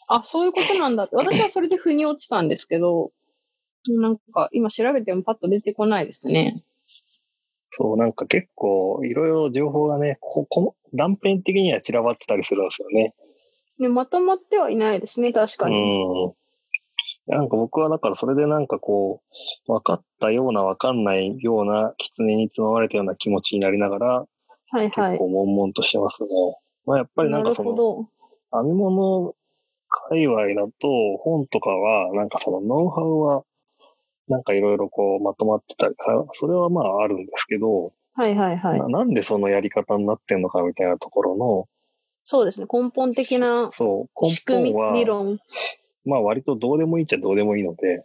[0.09, 1.17] あ、そういうことなんだって。
[1.17, 3.11] 私はそれで腑に落ちたんですけど、
[3.89, 6.63] なんか今調べてもパッと出てこないですね。
[7.71, 13.15] そう、なんか結構いろいろ情報がね、ここ断片的には散らばってたりするんですよね。
[13.79, 15.77] でまとまってはいないですね、確かに。
[15.77, 16.33] うん。
[17.27, 19.21] なんか僕はだからそれでなんかこ
[19.69, 24.27] う、分かったような分かんないような狐につままれたような気持ちになりながら、は
[24.75, 24.91] いはい。
[24.91, 26.29] 結構悶々としてますね。
[26.87, 28.09] まあやっぱりなんかその。
[28.53, 29.35] 編み物
[29.89, 33.45] 界隈だと本とかは、なんかそのノウハウは、
[34.29, 38.89] なんかいろいろこうまとまってたりか、それはまああるんですけど、はいはいはいな。
[38.89, 41.69] なんでそのやり方になってんのかみたいなところの、
[42.25, 42.67] そうですね。
[42.73, 45.39] 根本的なそう、仕組み、根本は、理論。
[46.05, 48.05] まあ割とどうでもいいっちゃどうでもいいので、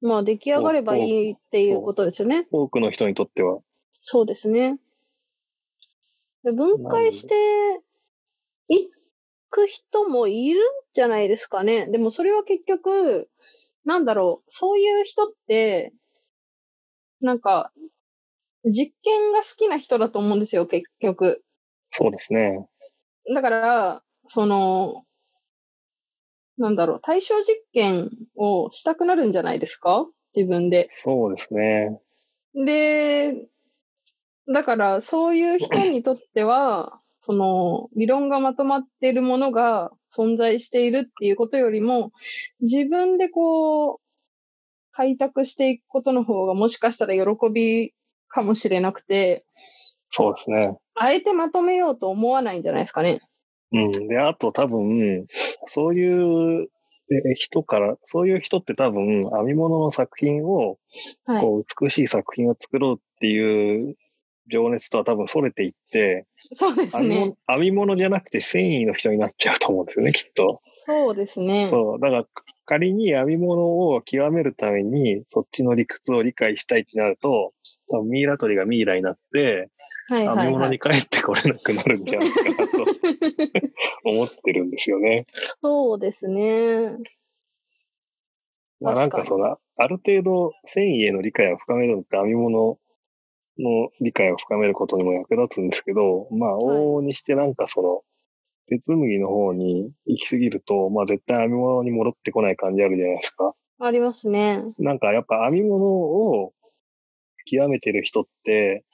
[0.00, 2.46] まあ出来上がればいいっていうことですよね。
[2.50, 3.60] 多くの人にとっては。
[4.00, 4.78] そうですね。
[6.44, 7.34] で分解して
[8.68, 8.88] い
[9.50, 10.62] く人もいるん
[10.94, 11.86] じゃないですかね。
[11.86, 13.28] でもそれは結局、
[13.84, 15.92] なんだろう、そういう人って、
[17.20, 17.70] なんか、
[18.64, 21.42] 実験が好きな人だと思うんですよ、結局。
[21.90, 22.66] そうですね。
[23.34, 25.04] だから、その、
[26.58, 30.06] なんだろう、対象実験をしたくなるんじゃないですか？
[30.34, 30.86] 自分で。
[30.88, 31.98] そうですね。
[32.54, 33.46] で、
[34.52, 42.12] だからそういう人にとっては、その理論がまとまっているものが存在しているっていうことよりも、
[42.60, 43.98] 自分でこう、
[44.92, 47.22] 開拓していくことの方がもしかしたら喜
[47.52, 47.94] び
[48.32, 49.44] かもしれなくて、
[50.08, 50.76] そうですね。
[50.94, 53.20] あえてまとめようと思わないんじゃないですかね。
[53.72, 53.90] うん。
[53.90, 55.24] で、あと多分、
[55.66, 56.68] そういう
[57.10, 60.78] え人から、そういう人って多分、編み物の作品を、
[61.24, 61.40] はい。
[61.42, 63.96] こう、美しい作品を作ろうっていう
[64.50, 67.34] 情熱とは多分それていって、そうですね。
[67.46, 70.60] 編み物じゃなくて繊維の人になっちゃうと思うんですよね、きっと。
[70.62, 71.66] そうですね。
[71.68, 72.00] そう。
[72.00, 72.26] だから、
[72.64, 77.52] 仮に編み物を極めるために、そっちの理屈を理解したいってなると、
[77.92, 79.70] 多分ミイラ取りがミイラになって、
[80.08, 80.78] はいはいはい編み物に。
[80.78, 82.84] 帰ってこれなくなるんじゃないかなと
[84.04, 85.26] 思ってるんですよね。
[85.62, 86.96] そうですね。
[88.80, 92.78] まあなん確かその、ある程度繊維への理解を深めるのって編み物
[93.58, 98.00] の理解を深めることにも役立つんですけど、まあはい往々にしてなんかその、
[98.66, 103.54] 鉄麦の方に行き過ぎると、まあ絶対編み物に戻ってこない感じあるじゃないですか。
[103.78, 104.62] ありますね。
[104.78, 106.52] なんかやっぱ編み物を
[107.44, 108.84] 極めてる人って、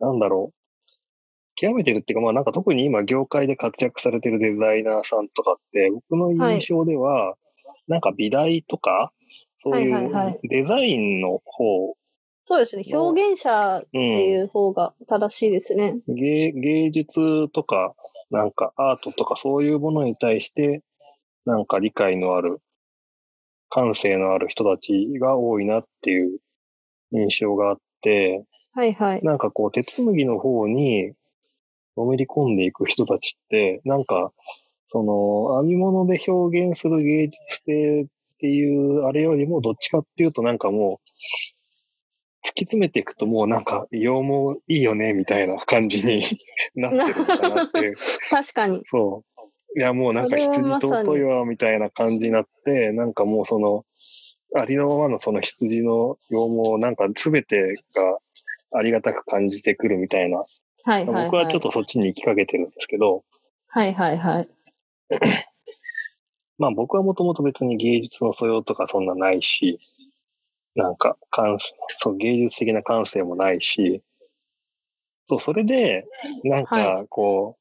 [0.00, 0.56] なんだろう。
[1.54, 7.34] 極めてるっていうか、まあなんか特に今業界で活躍されてるデザイナーさんとかって、僕の印象では、
[7.88, 9.12] なんか美大とか、
[9.58, 11.96] そういはいはいはうデザインの方、
[12.48, 12.84] そうですね。
[12.96, 15.96] 表現者ってうん、いう方が正しいですね。
[16.06, 17.94] 芸芸術とか、
[18.30, 20.82] なんかアートとかそういうものに対して、
[21.44, 22.60] なんか理解のある、
[23.68, 26.38] 感性のある人たちが多いなっていう
[27.16, 29.22] 印象があって、はいはい。
[29.22, 31.12] なんかこう、鉄麦の方に
[31.96, 34.32] のめり込んでいく人たちって、なんか、
[34.84, 38.06] その、編み物で表現する芸術性っ
[38.38, 41.08] ていうあれよりも、どっちかっていうとなんかもう、
[42.46, 46.22] 突き詰めていくともうなんか、羊毛いいよね、みたいな感じに
[46.76, 47.94] なってるのかなっていう。
[48.30, 48.80] 確かに。
[48.84, 49.24] そ
[49.74, 49.78] う。
[49.78, 53.84] いや、もうなんか羊尊いわ、みたいな感じになって、なんかもうその、
[54.54, 58.18] ありのままのその羊の羊毛、なんか全てが
[58.78, 60.38] ありがたく感じてくるみたいな。
[60.38, 60.46] はい
[60.84, 61.24] はい、はい。
[61.24, 63.24] 僕はちょっとそっちに行きかけてるんですけど、
[63.68, 64.48] はいはいはい。
[66.58, 69.78] まあ僕はもともと別に芸術の素養とかそんなないし、
[70.74, 74.02] なんか感、そう、芸術的な感性もないし、
[75.24, 76.06] そう、それで、
[76.44, 77.58] なんはかこ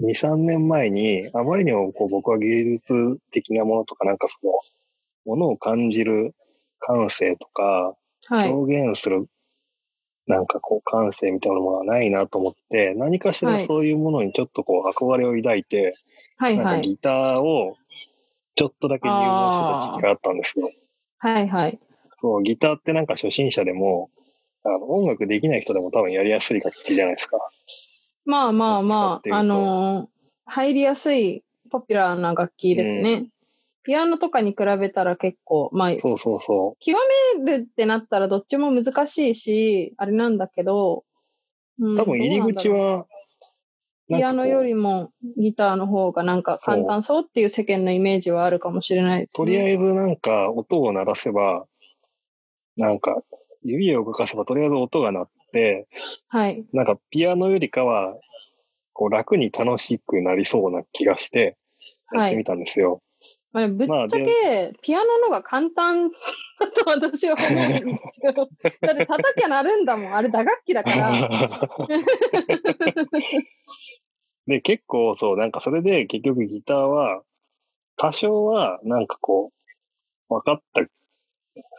[0.00, 4.52] う、2、3年前に、あまりにもこう僕は芸術的なものとか、なんかその、
[5.26, 6.34] ものを感じる
[6.78, 7.94] 感性とか、
[8.28, 8.50] はい。
[8.50, 9.26] 表現する、
[10.26, 15.94] なんかこう感性みたいなものがないなと思って、何かしらはいそういうものにちょっとこう憧れを抱いて、
[16.36, 16.64] はいはい。
[16.64, 17.76] なんかギターを
[18.54, 20.70] ちょっとだけ入門してた時期があったんですよ。
[21.18, 21.78] はいはい。
[22.16, 24.10] そう、ギターってなんか初心者でも、
[24.64, 27.38] あの音楽できない人でも多分やりやすい楽器じゃないですか。
[28.24, 30.16] まあまあまあ、あのー
[30.48, 33.26] 入りやすいポピュラーな楽器ですね。
[33.86, 36.98] ピアノとかに比べたら結構、まあ、そうそうそ極
[37.44, 41.04] めるってなったらどっちも難しいし、あれなんだけど、
[41.78, 41.92] うう。
[41.92, 43.06] ん多分入り口、は、
[44.08, 49.44] ピアノよりもギターの方がなんか簡単そうっていう世間のイメージはあるかもしれないですね。
[49.44, 51.66] とりあえずなんか音を鳴らせば、
[52.76, 53.22] なんか
[53.62, 55.86] 指を動かせばとりあえず音が鳴って、
[56.26, 56.64] はい。
[56.72, 58.16] なんかピアノよりかは、
[58.92, 61.54] こう楽に楽しくなりそうな気がして、
[62.12, 62.44] やってみはい。
[62.44, 63.00] たんですよ。
[63.52, 66.16] まあ、ぶっちゃまあけ、ピアノのが簡単だ
[66.72, 68.34] と私は思うんですよ。
[68.82, 70.14] だって叩きゃなるんだもん。
[70.14, 71.10] あれ打楽器だから。
[74.46, 77.22] で、結構そう、なんかそれで結局ギターは、
[77.96, 79.52] 多少はなんかこ
[80.28, 80.82] う、分かった、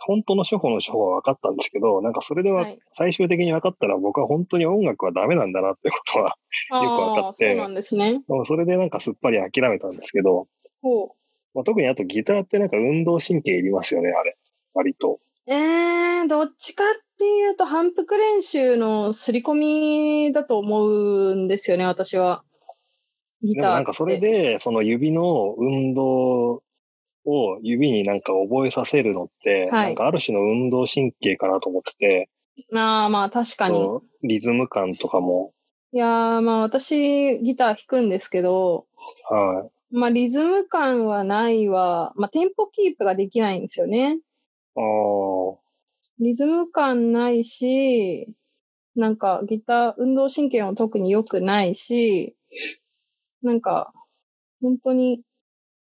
[0.06, 6.36] 本当の処方の処方は分かったんですけど、なんかそれでははい最終的に分かったら僕は本当に音楽はダメなんだなってことは、
[6.82, 8.22] よくわかってそうなんですね。
[8.44, 10.48] それでなんかすっぱり諦めたんですけど、
[10.82, 11.16] ほ
[11.58, 14.38] まあ、特にあとギターってなんか運動神経いりますよね、あれ。
[14.76, 15.20] 割と。
[15.48, 15.52] う。
[15.52, 19.54] えー、どっちかっていうと反復練習の刷り込
[20.28, 22.44] みだと思うんですよね、私は。
[23.42, 26.62] ギターなんかそれで、その指の運動
[27.26, 32.30] を指になんか覚えさせるのって、はいなんかある種の運動神経かなと思ってて、
[32.76, 33.80] ああ、まあ確かに。
[34.22, 35.54] リズム感とかも、
[35.92, 38.86] いやー、まあ私ギター弾くんですけど、
[39.32, 39.77] はい。
[39.92, 42.14] まあリズム感はないわ。
[42.16, 44.20] まあテンポキープができないんですよね。
[44.76, 45.58] ああ、
[46.20, 48.28] リズム感ないし、
[48.96, 52.36] なんかギター、運動神経も特に良くないし、
[53.44, 53.94] なんか、
[54.62, 55.22] 本当に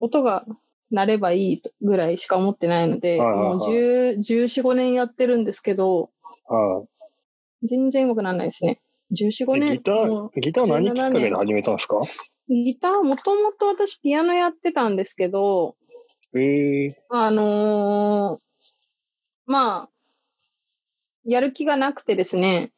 [0.01, 0.45] 音が
[0.91, 6.11] 鳴ればいいぐらいしか思ってないので、はいはいはいもう10 14、5年やってるんですけど、
[6.47, 6.85] は
[7.63, 8.81] 全然上手くならないですね。
[9.13, 9.59] 14、5い。
[9.61, 9.73] 年。
[9.77, 11.97] ギタもー、ギター何きっかけで始めたんですか？
[11.97, 12.01] う
[12.49, 15.75] ギター、もともと私ピアノやってたんですけど、
[16.35, 18.41] ええあのー
[19.45, 19.89] まあ、
[21.25, 22.71] やる気がなくてですね。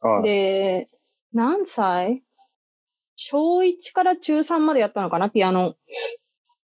[0.00, 0.22] はい。
[0.22, 0.88] で、
[1.32, 2.22] 何歳？
[3.16, 5.74] 小1から中3までやったのかな、ピアノ。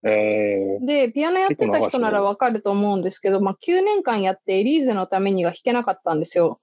[0.04, 6.60] えー、で、ピアノやってた人ならわかると思うんですけど、まあ、9年間やってエリーゼのためには弾けなかったんですよ。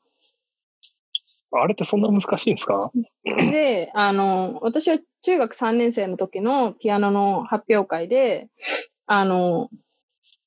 [1.52, 2.92] あれってそんな難しいんですか？
[3.24, 8.48] で、あの、私は中学3年生の時のピアノの発表会で、
[9.06, 9.70] あの、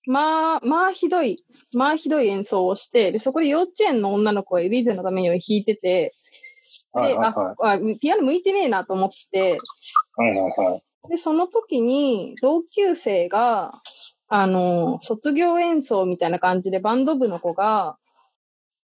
[0.07, 1.37] まあ、まあひどい、
[1.77, 6.13] まあひどい演奏をして、で、そこで幼稚園の女の子がエリーゼのためには弾いてて、
[6.95, 9.57] で、はいはいはい、ああ、ピアノ向いてねえなと思って、
[10.17, 11.09] はいはいはい。
[11.11, 13.73] で、その時に同級生が、
[14.29, 17.97] あの、卒業演奏みたいな感じでバンド部の子が、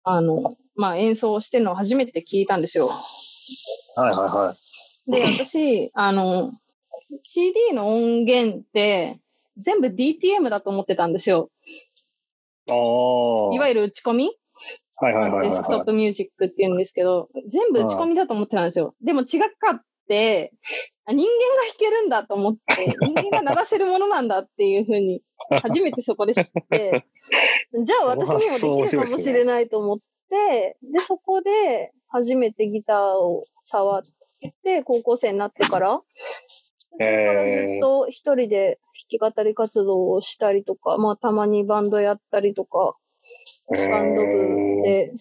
[0.04, 0.44] あの、
[0.76, 2.88] まあ、演奏してるのを初めて聞いたんですよ。
[3.96, 4.63] はいはいはい。
[5.08, 6.52] で、 私、あの、
[7.24, 9.20] CD の音源って
[9.58, 11.50] 全部 DTM だと思ってたんですよ。
[12.70, 13.56] ああ。
[13.56, 14.38] いわゆる打ち込み？
[14.98, 18.96] はいはいはい、はい、デスクトップミュージックって言うんですけど、全部打ち込みだと思ってたんですよ。
[19.02, 20.54] でも違かって、
[21.08, 21.28] 人間が弾
[21.78, 22.60] けるんだと思って、
[23.02, 25.22] 人間が鳴らせるものなんだっていうふうに、
[25.62, 27.06] 初めてそこで知って、
[27.84, 34.04] じゃあ私にもできるかもしれないと思って、で、そこで初めてギターを触っ
[34.52, 36.02] て、高校生になってから、
[36.82, 38.80] そこからずっと一人で
[39.20, 42.96] 弾き語り活動をしたりとか、まあたまにバンドやったりとか、
[43.70, 45.14] バンド部で、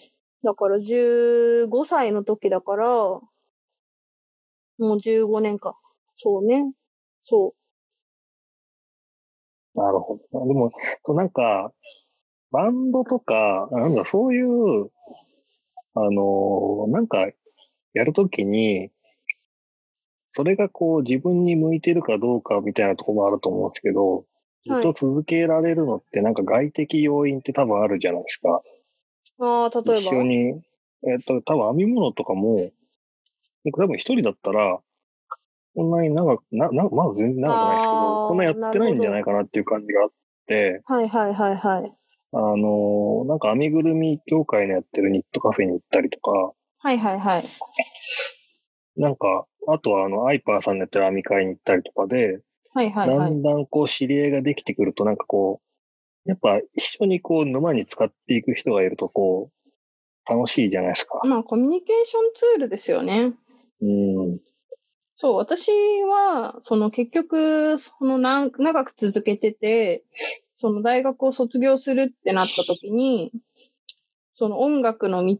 [0.42, 3.24] だから15歳の時だから、も
[4.78, 5.78] う15年か。
[6.14, 6.72] そうね。
[7.20, 7.54] そ
[9.74, 9.78] う。
[9.78, 10.46] なるほど。
[10.46, 10.70] でも、
[11.14, 11.72] なんか、
[12.50, 14.90] バンドとか、なんだ、そういう、
[15.94, 17.28] あの、なんか、
[17.94, 18.90] やるときに、
[20.34, 24.24] それがこう自分に向いてるかどうかみたいなところもあると思うんですけど、
[24.66, 28.62] ずっと続けられるのってなんか外的要因って多分あるじゃないですか。
[29.40, 29.94] ああ、例えば？
[29.94, 30.62] 一緒に、
[31.06, 32.70] えっと、多分編み物とかも、
[33.64, 34.80] 僕多分一人だったら、
[35.74, 40.10] こんなに長く、な、な、まあ全然長くないですけど、こんなやってないんじゃないかなっていう感じがあっ
[40.46, 41.92] て、はいはいはいはい。
[42.34, 46.30] あの、なんか編みぐるみ協会のやってるニットカフェに行ったりとか、
[46.78, 47.44] はいはいはい。
[48.96, 52.40] なんか、あとはあの、アイパーさんのやってる編み会に行ったりとかで、
[52.74, 53.30] はいはいはい。
[53.30, 55.60] だんだんこう知り合いができてくると、なんかこ
[56.26, 61.20] う、やっぱ一緒にこう沼に使っていく人がいるとこう、楽しいじゃないですか。
[61.24, 63.34] まあコミュニケーションツールですよね。
[63.80, 64.38] うん。
[65.16, 65.70] そう、私
[66.02, 70.04] は、その結局、その長く続けてて、
[70.54, 73.32] その大学を卒業するってなった時に、
[74.34, 75.36] その音楽の道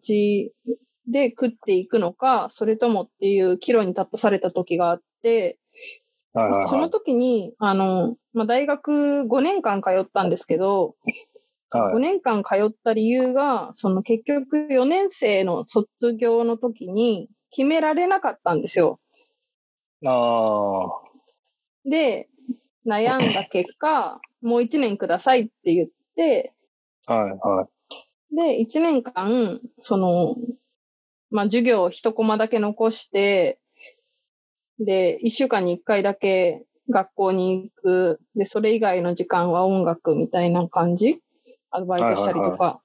[1.08, 5.58] で食っていくのか、それともっていう岐路に立たされた時があって、
[6.34, 10.96] はいはいはい、その時に、あの、まあ、大学5年間通ったんですけど、
[11.70, 18.98] はい、5年間通った理由が、その結局4年生の卒業の時に決められなかったんですよ。
[20.06, 20.88] ああ。
[21.84, 22.28] で、
[22.86, 26.52] 悩んだ結果、もう1年くださいって言って、
[27.06, 27.68] はいは
[28.30, 28.34] い。
[28.34, 30.36] で、1年間、その、
[31.32, 33.58] まあ、授業を一コマだけ残して、
[34.78, 38.20] で、一週間に一回だけ学校に行く。
[38.36, 41.20] で、それ以外の時間は音楽みたいな感じ
[41.70, 42.82] アルバイトしたりとか。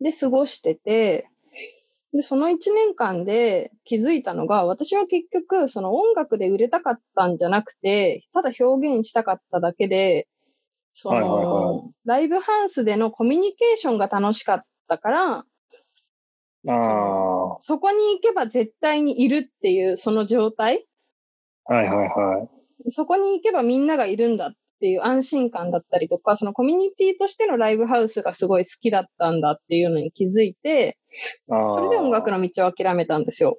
[0.00, 1.28] で、過ごしてて、
[2.12, 10.26] で、その一年間で気づいたのが、私は結局、その音楽で売れたかったんじゃなくて、ただ表現したかっただけで、
[10.92, 15.44] その、ライブハウスでのコミュニケーションが楽しかったから、
[16.68, 20.86] あそこに行けば絶対にいるっていう、その状態？
[21.64, 22.48] はいはいは
[22.86, 22.90] い。
[22.90, 30.98] そこに行けばみんながいるんだっていう安心感だったりとか、そのコミュニティとしてのライブハウスがすごい好きだったんだっていうのに気づいて、
[31.46, 33.58] それで音楽の道を諦めたんですよ。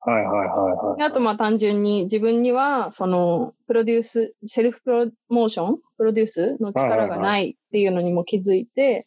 [0.00, 1.02] はいはいはい、はい。
[1.02, 5.78] あとまあ単純に自分には、その、プロデュース、セルフプロモーション？
[5.96, 9.04] プロデュースの力がないっていうのにも気づいて、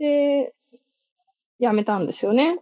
[0.00, 0.52] で、
[1.60, 2.58] 辞めたんですよね。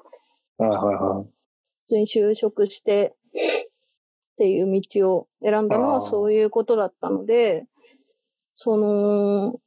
[0.58, 1.24] はいはいはい。
[1.24, 7.66] 普通に就職してっていう道を選んだのはそういうことだったので、
[8.54, 9.60] その、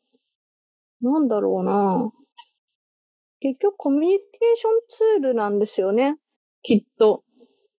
[1.02, 2.12] なんだろうな。
[3.40, 6.18] 結局コミュニケーションツールなんですよね。
[6.62, 7.24] きっと。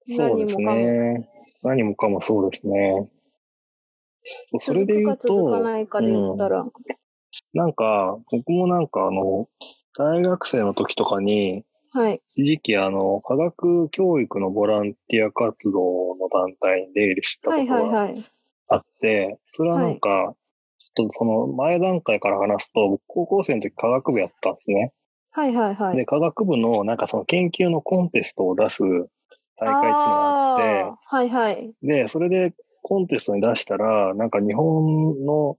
[0.07, 1.29] そうですね。
[1.63, 3.11] 何もかもそうですね。
[4.59, 6.71] それで言うと、続かないかで言ったら、うん、
[7.53, 9.49] なんか、僕もなんかあの、
[9.97, 12.23] 大学生の時とかに、はい。
[12.37, 18.15] 一時期、あの、科学教育のボランティア活動の団体に出入りしたことが
[18.69, 20.35] あって、それはなんか、
[20.79, 24.93] ちょっとその前段階から話すと、高校生の時科学部やったんですね。
[25.33, 25.97] はいはいはい。
[25.97, 28.83] で、科学部のなんかその研究のコンテストを出す
[29.57, 31.73] 大会っていうのがあって、はいはい。
[31.83, 35.57] で、それでコンテストに出したら、なんか日本の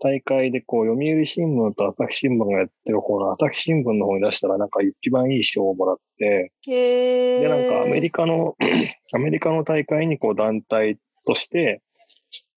[0.00, 6.52] 大会でこう、読売新聞と朝日新聞がやってる方の朝日新聞の方に出したら、なんか一番いい賞をもらって。
[6.66, 8.56] で、なんかアメリカの、
[9.12, 11.82] アメリカの大会にこう団体として、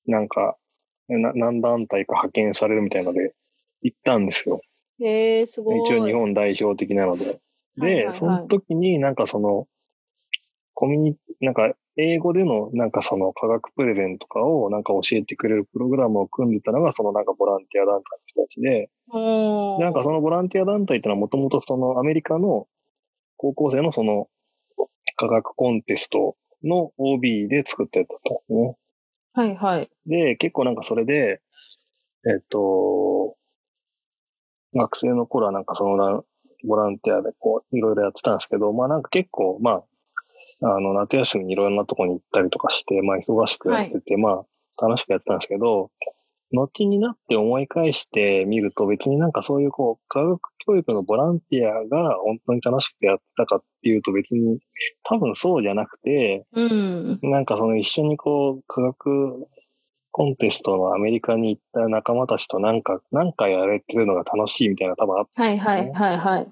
[0.05, 0.57] なんか、
[1.07, 3.33] な何団体か派遣されるみたいので、
[3.81, 4.61] 行ったんですよ。
[4.99, 5.79] へえ、すごい。
[5.79, 7.25] 一応日本代表的なので。
[7.25, 7.41] はい
[7.77, 9.67] で、はいはいその時になんかその、
[10.73, 18.89] コミュニ、なんか英語でのなんかその科学プレゼンとかをなんか教えてくれるプログラムを組んでたのがそのなんかボランティア団体の人たちで、
[19.83, 22.67] なんかそのボランティア団体ってのはもともとそのアメリカの
[23.37, 24.27] 高校生のその
[25.17, 28.75] 科学コンテストの OB で作ったやつだったんですね。
[29.33, 29.89] はいはい。
[30.05, 31.41] で、結構なんかそれで、
[32.25, 33.35] えっと、
[34.75, 36.21] 学生の頃はなんかそのな
[36.67, 39.83] ボランティアでこう、いろいろやってたんですけど、まあなんか結構、まあ、
[40.61, 44.43] あの、夏休みにいろんなとこに行ったりとかして、まあ忙しくやってて、ま
[44.79, 45.91] あ楽しくやってたんですけど、
[46.53, 54.59] 後になって思い返してみると別になんかそういうこう、科学教育のボランティアが本当に楽しくてやってたかっていうと別に
[55.03, 57.19] 多分そうじゃなくて、うん。
[57.23, 59.47] なんかその一緒にこう、科学
[60.11, 66.47] コンテストのアメリカに行った仲間たちとなんか、なんかやれてるのが楽しいみたいな多分あっはいはいはいはい。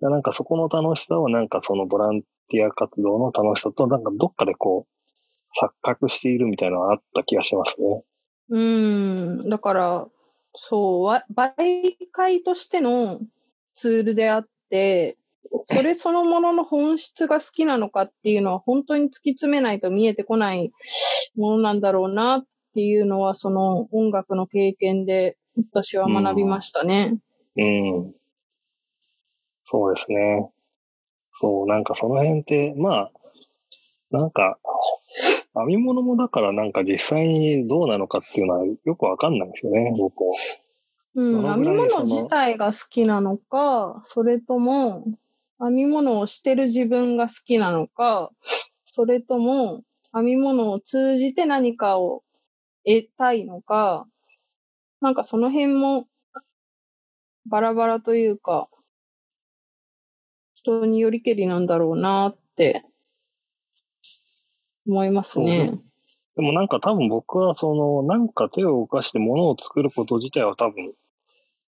[0.00, 0.10] た。
[0.10, 4.98] なんかそこの楽しさをなんかそのボランティア活動の楽しさとなんかどっかでこう、
[5.64, 8.04] 錯覚しているみたいなのがあった気がしますね。
[8.50, 9.48] うん。
[9.48, 10.08] だから、
[10.54, 13.20] そう、わ媒介としての
[13.74, 15.16] ツールであって、
[15.64, 20.72] それそのものの本質が好きなのかっていうのは本当に突き詰めないと見えてこない
[21.36, 22.44] ものなんだろうなっ
[22.74, 25.36] ていうのは、その音楽の経験で
[25.72, 27.18] 私は学びましたね。
[27.56, 28.12] うん。
[29.70, 30.50] そうですね。
[31.34, 33.12] そう、なんかその辺って、まあ、
[34.10, 34.58] なんか、
[35.54, 40.32] 編み物もだからなんか実際にどうなのかっていうのはよくわかんないんですよね、僕は。
[41.16, 45.04] うん、編み物自体が好きなのか、それとも、
[45.60, 48.30] 編み物をしてる自分が好きなのか、
[48.84, 49.82] それとも、
[50.14, 52.22] 編み物を通じて何かを
[52.86, 54.06] 得たいのか、
[55.02, 56.06] なんかその辺も
[57.44, 58.70] バラバラというか、
[60.58, 62.84] 人によりけりなんだろうなって
[64.86, 65.78] 思いますね。
[66.34, 70.92] でもなんか多分僕はその、なんか手を動かして物を作ること自体は多分、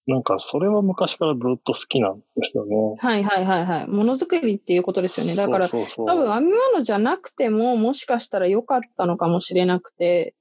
[0.07, 2.97] なんかそれは昔からずっと好きなんですよね。
[2.99, 3.88] はいはいはいはい。
[3.88, 5.36] ものづくりっていうことですよね。
[5.36, 10.34] だから、多分編み物じゃなくても、もしかしたら良かったのかもしれなくて、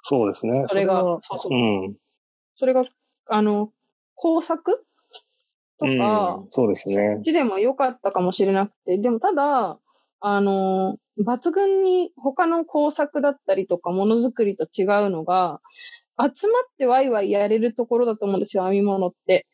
[0.00, 0.64] そうですね。
[0.66, 1.96] それがはそうそううん。
[2.54, 2.84] それが、
[3.26, 3.70] あの、
[4.14, 4.84] 工作
[5.80, 7.22] とかうん、、そうですねこっ。
[7.22, 9.78] ちでも良かったかもしれなくて、でもただ、
[10.20, 15.60] あの、抜群に他の工作だったりとかものづくりと違うのが、
[16.18, 19.46] 集まってワイワイやれるところだと思うんですよ、編み物って。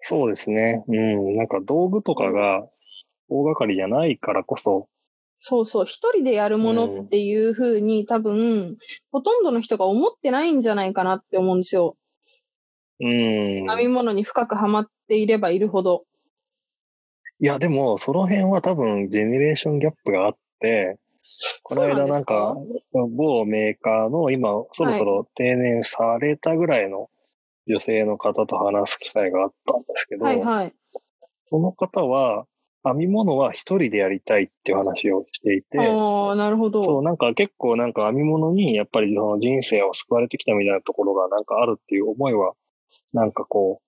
[0.00, 0.84] そうですね。
[0.88, 1.36] うん。
[1.36, 2.62] なんか道具とかが
[3.28, 4.88] 大掛かりじゃないからこそ、
[5.44, 8.76] そうそう、一人でやるものっていうふうに、多分、
[9.10, 11.96] ほとんどの人が思ってないんじゃないかなって思うんですよ。
[13.02, 13.66] うん。
[13.66, 16.04] 編み物に深くはまっていればいるほど。
[17.40, 20.98] いや、でも、その辺は多分、ジェネレーションギャップがあって、
[21.64, 22.56] この間なんか、
[22.92, 27.10] 某メーカーの今、そろそろ定年されたぐらいの
[27.66, 30.74] 女性の方と話す機会があったんですけど、はいはい。
[31.44, 32.46] その方は、
[32.84, 36.82] 編み物は一人でやりたいっていう話をしていて、ああ、なるほど。
[36.82, 42.54] そう、なんか結構なんか編み物にやっぱりその人生を救われてきたみたいなところがなんかあるっていう思いは、
[43.12, 43.84] なんかこう、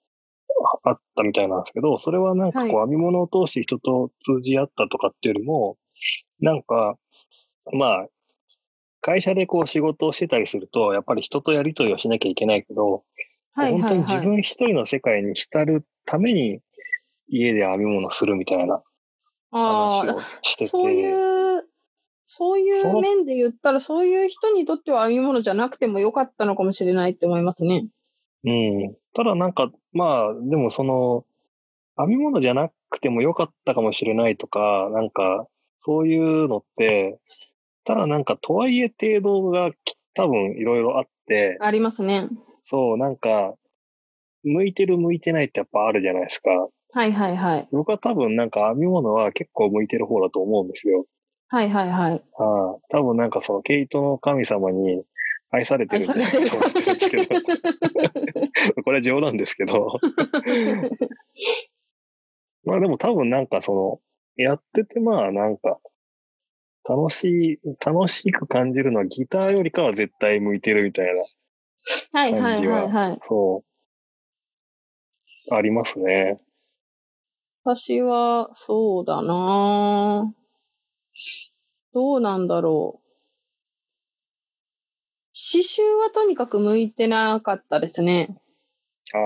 [0.85, 5.77] あったみたいなんですけど、それはなんかこうは編み物を通して人と通じ合ったとかっていうよりも、
[6.41, 6.97] なんか、
[7.73, 8.07] まあ、
[9.01, 13.05] 会社でこう仕事をしてたりすると、やっぱり人とやりとりをしなきゃいけないけど、
[13.53, 14.21] はい本当に自。
[14.21, 16.61] 分一人の世界に浸るために
[17.29, 18.83] 家で編み物するみたいな
[19.51, 20.65] 話あをしてて。
[20.65, 21.69] あ、そういう、
[22.27, 27.87] そういそうの面で言ったら、そういう人にとっては編み物じゃなくてもよかったのかもしれないって思いますね。
[28.45, 28.97] うん。
[29.15, 31.25] ただなんか、まあ、でもその、
[31.97, 35.47] 編み物じゃなくてもよかったかもしれないとか、なんか、
[35.79, 37.19] そういうのって、
[37.85, 42.29] ただなんか、とはいえ程度がき多分いろいろあって、ありますね。
[42.63, 43.55] そう、なんか、
[44.43, 46.51] 向いてる向いてないってやっぱあるじゃないですか。
[46.93, 47.69] はいはいはい。
[47.73, 51.07] 僕は多分なんか編み物は結構向いてる方だと思うんですよ。
[51.49, 52.23] はいはいはい。
[52.39, 55.03] ああ多分なんかその毛糸の神様に
[55.55, 57.25] 愛されてるん愛されてると思ってるんですけど、
[58.83, 60.01] これは冗談ですけど。
[62.65, 64.01] まあでも多分なんかその、
[64.37, 65.79] やっててまあなんか、
[66.89, 71.23] 楽しい、楽しく感じるのはギターよりかは絶対向いてるみたいな
[72.13, 73.19] はいはい感じは、はいはい。
[73.23, 73.65] そ
[75.51, 76.37] う、ありますね。
[77.63, 80.35] 私は、そうだな
[81.93, 83.04] どうなんだろう。
[85.35, 88.37] 刺繍はとにかく向いてなかったですね。
[89.13, 89.21] ああ、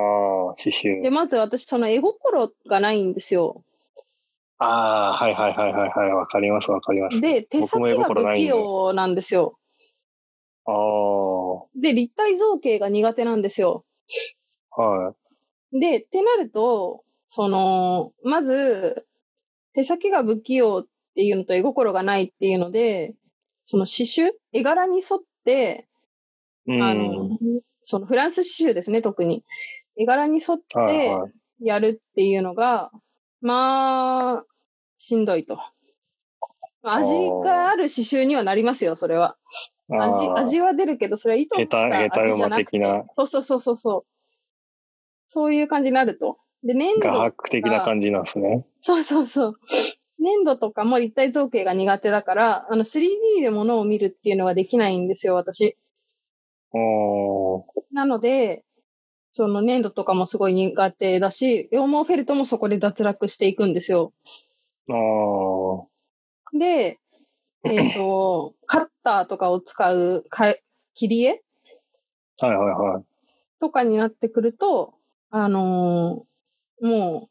[0.56, 1.10] 刺繍で、。
[1.10, 3.62] まず私、その絵心がないんですよ。
[4.58, 7.20] ああ、はいはいはいはいはい、わかりますわかります。
[7.20, 9.58] で、手先が不器用なんですよ。
[10.64, 13.84] ああ、はで、立体造形が苦手なんですよ。
[15.72, 15.80] い。
[15.80, 19.06] で、ってなると、その、まず、
[19.74, 23.14] 手先が不器用っていうのと絵心がないっていうので、
[23.64, 25.97] その刺繍絵柄に沿って、うん。
[26.68, 27.30] あの、
[27.80, 29.44] そのフランス刺繍ですね、特に。
[29.96, 31.66] 絵柄に沿っはいてはい。
[31.66, 32.90] やるっていうのが、
[33.40, 34.44] まあ、
[34.98, 35.58] しんどいと。
[36.82, 39.36] 味がある刺繍にはなりますよ、それは。
[39.88, 43.04] 味、味は出るけど、それは意図した味じゃなくて的な。
[43.14, 44.04] そうそうそうそうそう。
[45.28, 46.38] そういう感じになると。
[46.62, 48.66] で、粘土画伯的な感じなんですね。
[48.80, 49.54] そうそうそう。
[50.18, 55.76] 粘土とかも立体造形が苦手だから、あの 3D で物を見るっていうのはできないんですよ、私。
[57.92, 58.64] なので、
[59.32, 64.12] その粘土とかもすごい苦手だし、羊毛フェルトもそこで脱落していくんですよ。
[64.88, 66.98] あーで、
[67.64, 70.54] えっ、と、 カッターとかを使うか
[70.94, 71.42] 切り絵？
[72.40, 73.04] はいはいはい。
[73.60, 74.94] とかになってくると、
[75.30, 77.28] あのーも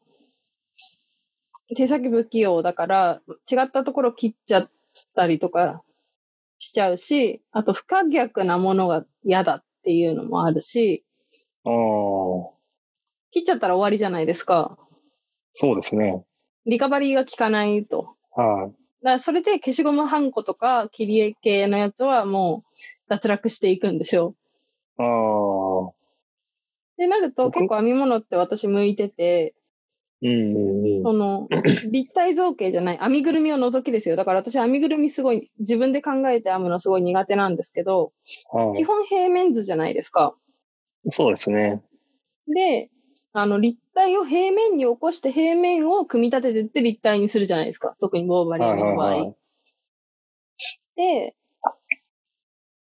[1.70, 3.20] う、手先不器用だから、
[3.50, 4.70] 違ったところ切っちゃっ
[5.14, 5.82] たりとか
[6.58, 11.04] しちゃうし、あと不可逆なものが嫌だっていうのもあるし、
[11.64, 12.48] あー
[13.30, 14.78] 切っちゃったら終わりじゃないですか。
[15.52, 16.24] そうですね。
[16.66, 18.14] リカバリーが効かないと。
[18.34, 19.04] はい。
[19.04, 22.70] だからそれで消しゴムハンコとか切り絵系のやつはもう
[23.08, 24.34] 脱落していくんですよ。
[24.98, 25.86] ああ。
[25.88, 25.92] っ
[26.96, 29.54] てなると僕結構編み物って私向いてて。
[30.20, 31.48] その
[31.92, 34.16] 立体造形じゃない編みぐるみを除きですよ。
[34.16, 38.12] だから私編みぐるみすごい自分で考えて編むのすごい苦手なんですけど、
[38.52, 38.78] はい。
[38.78, 40.34] 基本平面図じゃないですか。
[41.10, 41.82] そうですね。
[42.48, 42.90] で、
[43.32, 47.94] あの立体を平面に起こして平面を組み立ててって立体にするじゃないですか。
[48.00, 49.06] 特にボーバリーはいの場合。
[49.06, 49.36] はいはい。
[50.96, 51.36] で、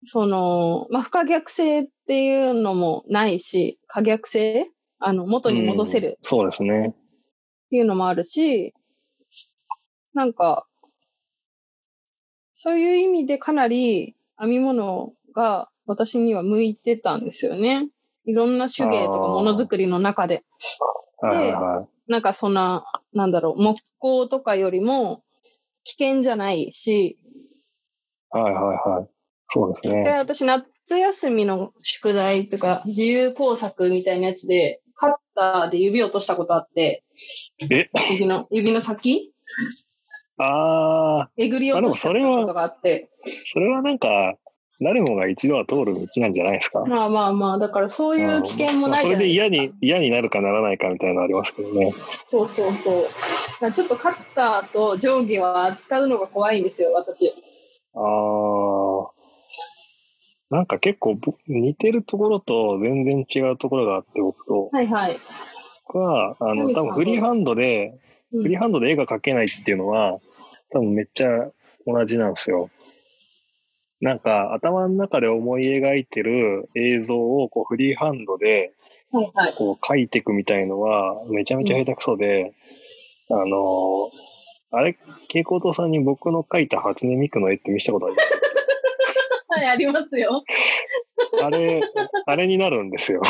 [0.04, 4.68] その、まあ、不可逆性っていうのもないし、可逆性？
[4.98, 6.94] あの、元に戻せるうんそうですね。
[7.70, 8.74] っていうのもあるし、
[10.12, 10.66] なんか、
[12.52, 17.86] そういう意味でかなり編み物が私には向いてたんですよね。
[18.24, 20.42] いろんな手芸とかものづくりの中で。
[21.20, 21.88] はいはいはい。
[22.10, 25.22] なんかそんな、なんだろう、木工とかよりも
[25.84, 27.20] 危険じゃないし、
[28.30, 28.54] はいはい
[28.88, 29.08] はい。
[29.46, 30.10] そうです一回ね。
[30.18, 37.02] 私夏休みの宿題とか自由工作みたいなやつで、カッターで指落としたことあって、
[37.70, 37.88] え？
[38.12, 39.32] 指の、指の先？
[40.36, 42.14] ああ、えぐり落としたこ
[42.46, 43.08] とがあって。
[43.46, 44.34] それはなんか、
[44.82, 46.80] 誰もが一度は通る道なんじゃないですか？
[46.80, 51.94] まあまあまあ、だからそういう危険もないじゃないまあそれで嫌ですかに、嫌になるかならないかみたいなのありますけどね。
[52.26, 53.08] そうそうそ
[53.62, 53.72] う。
[53.72, 57.32] ちょっとカッターと定規は扱うのが怖いんですよ、私。
[57.94, 59.10] ああ。
[60.50, 64.68] なんか結構ぼ似てるところと全然違うところがあって、僕と。
[64.72, 65.18] はいはい。
[65.86, 67.88] 僕は、あの、多分フリーハンドで、
[68.32, 70.20] うんフリーハンドで絵が描けないっていうのは、
[70.70, 71.50] 多分めっちゃ
[71.84, 72.70] 同じなんですよ。
[74.00, 78.72] なんか頭の中で思い描いてる映像をこうフリーハンドで。
[79.56, 82.54] こう描いていくみたいのはめちゃめちゃ下手くそで、
[83.28, 83.48] あのー
[84.70, 84.92] あれ、
[85.26, 88.30] 蛍光灯さんに僕の描いた初音ミクの絵って見せたことあります？
[89.50, 90.44] はい、ありますよ。
[91.42, 91.82] あれ、
[92.26, 93.20] あれになるんですよ。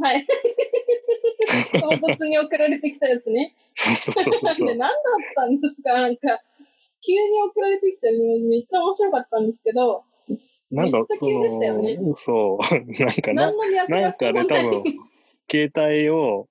[0.00, 0.26] はい。
[1.80, 3.54] 唐突に送られてきたやつね。
[3.74, 4.98] そうそうそうそうで何だっ
[5.34, 5.92] たんですか？
[5.94, 6.40] なんか、
[7.04, 10.04] 急に送られてきたのめっちゃ面白かったんですけど、
[10.70, 13.52] なんか急でしたよねそう、なんかな
[13.88, 14.84] なんかね、多分
[15.50, 16.48] 携帯を、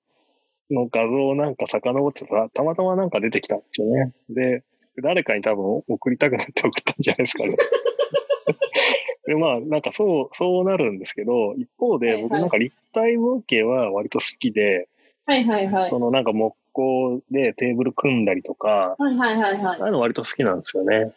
[0.70, 4.12] の画像をなんか遡ってたら、たまたまなんか出てきたんですよね。
[4.28, 4.64] で、
[5.02, 7.56] 誰かに多分送りたくなって送ったんじゃないですかね。
[9.28, 14.88] で、まあ、なんかそう、そうなるんですけど、一方で僕なんか立体造形は割と好きで、
[15.26, 15.90] はいはいはい。
[15.90, 21.12] そのなんか木工でテーブル組んだりとか、はいはいはいはいああいうの割と好きなんですよね。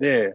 [0.00, 0.34] で、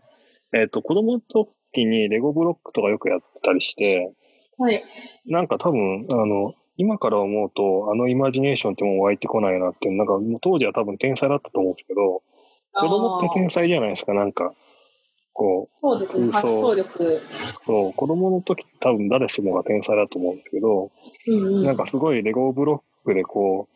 [0.53, 4.13] えっ、と、子供の時にレゴブロックとかよくやってたりして、
[4.57, 4.81] はい。
[5.25, 12.21] なんか多分、あの、今から思うと、あのイマジネーションってもう湧いてこないなってなんかもう当時は多分天才だったと思うんですけど、
[12.71, 14.53] 子供って天才じゃないですか、なんか。
[15.35, 17.21] こう、そうですね、発想力。
[17.59, 20.91] そう、子供の時多分誰しもが天才だと思うんですけど、
[21.27, 21.63] うんうん。
[21.63, 23.75] なんかすごいレゴブロックでこう、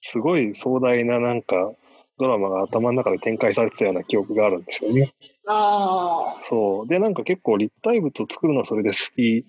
[0.00, 1.72] すごい壮大ななんか
[2.18, 5.14] ドラマが頭の中で展開されてたような記憶があるんですよね。
[5.46, 6.88] ああ、そう。
[6.88, 9.46] で、なんか結構立体物作るのそれで好き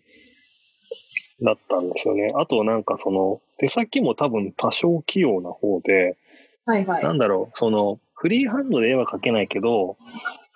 [1.43, 2.31] だったんですよね。
[2.35, 6.15] あとなんかその手先も多分多少器用な方で、
[6.65, 7.03] はいはい。
[7.03, 9.97] なんだろう、そのフリーハンドで絵は描けないけど、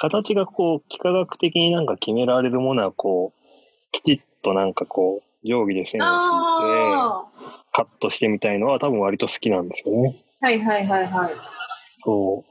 [0.04, 6.20] 形がこう幾何学的になんか決められるものはこう、きちっとなんかこう、定規で線を引いて、
[6.96, 7.26] あ
[7.72, 10.22] カットしてみたいのは多分割と好きなんですよね。
[10.42, 11.34] あ、はいはいはいはい。
[12.00, 12.40] そう。
[12.40, 12.44] っ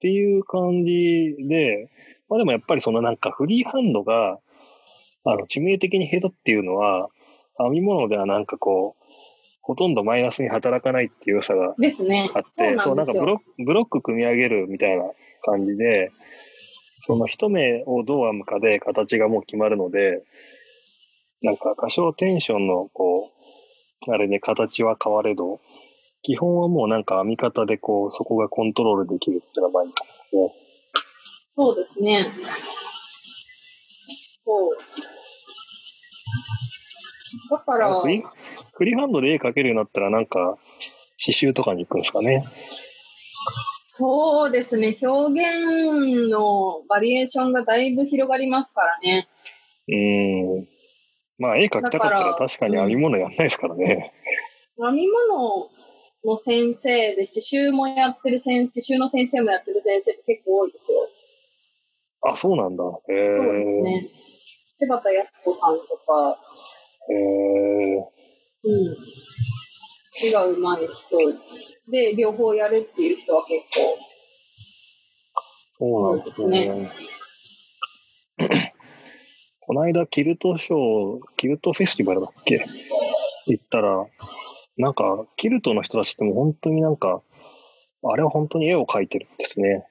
[0.00, 1.90] ていう感じで、
[2.28, 4.38] まあでもやっぱりそのなんかフリーハンドが、
[5.24, 7.08] あの、致命的に下手っていうのは、
[7.56, 9.04] 編み物ではなんかこう、
[9.62, 11.74] ほとんどマイナスに働かないっていう良さが。
[12.34, 13.38] あって、そううなんかブロ
[13.84, 15.04] ック組み上げるみたいな
[15.42, 16.12] 感じで、
[17.06, 20.22] その一目をどう編むかで形がもう決まるので、
[21.42, 23.30] なんか多少テンションのこ
[24.08, 25.60] う、あれね、形は変われど、
[26.22, 30.52] 基本はもうなんか編み方でこう、そこがコントロールできるっていうのがまあいいと思うんですね。
[31.56, 32.32] そうですね。
[34.46, 34.76] そう。
[37.50, 38.24] だから、フリー
[38.72, 40.56] フリーハンドで絵描けるようになったらなんか、
[41.22, 42.46] 刺繍とかに行くんですかね。
[43.96, 44.98] そうですね。
[45.02, 49.28] 表現のバリエーションがだいぶ広がりますからね。
[49.86, 50.66] うーん。
[51.38, 54.12] まあ絵描きたかったら確かに編み物やんないですからね。
[54.76, 55.70] 編み物
[56.24, 60.98] の先生で刺繍もやってる先生、刺繍の先生もやってる先生って結構多いですよ。
[62.22, 62.82] あ、そうなんだ。
[62.82, 64.08] へえそうですね。
[64.76, 66.36] 柴田康子さんとか、
[67.10, 68.10] へえ
[68.64, 68.96] うん。
[70.22, 73.98] 絵が上手い人で、両方やるっていう人は結構、
[75.76, 76.90] そうなんですね。
[79.60, 82.64] この間、キルトショー、キルトフェスティバルだっけ？
[83.46, 84.06] 行ったら、
[84.76, 87.22] なんか、キルトの人たちってもう本当になんか、
[88.02, 89.86] あれは本当に絵を描いてるんですね。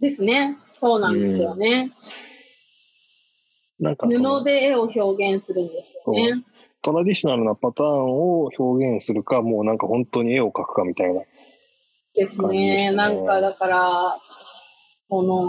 [0.00, 0.56] ですね。
[0.70, 1.92] そうなんですよね。
[3.78, 6.42] なんかその布で絵を表現するんですよね。
[6.82, 11.22] トラディショナルなパターンを表現するか、もうなんか本当に絵を描くかみたいな。
[12.14, 12.76] ですね。
[12.76, 14.18] ねなんかだから、
[15.08, 15.48] この、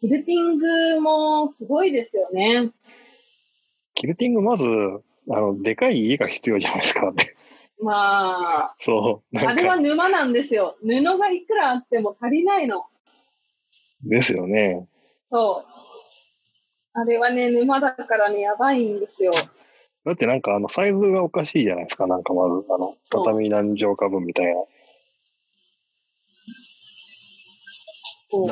[0.00, 2.70] キルティングもすごいですよね。
[3.94, 4.64] キルティング、まず、
[5.30, 7.12] あの、でかい家が必要じゃないですか。
[7.80, 9.36] まあ、そう。
[9.36, 10.76] なあれは沼なんですよ。
[10.82, 12.84] 布がいくらあっても足りないの。
[14.02, 14.86] ですよね。
[15.30, 15.74] そう。
[16.92, 19.32] あれはね、沼だからね、やばいんですよ。
[20.04, 22.06] だってなんかあの、サイズがおかしいじゃないですか。
[22.06, 24.52] なんかまず、あの、畳何畳か分みたいな。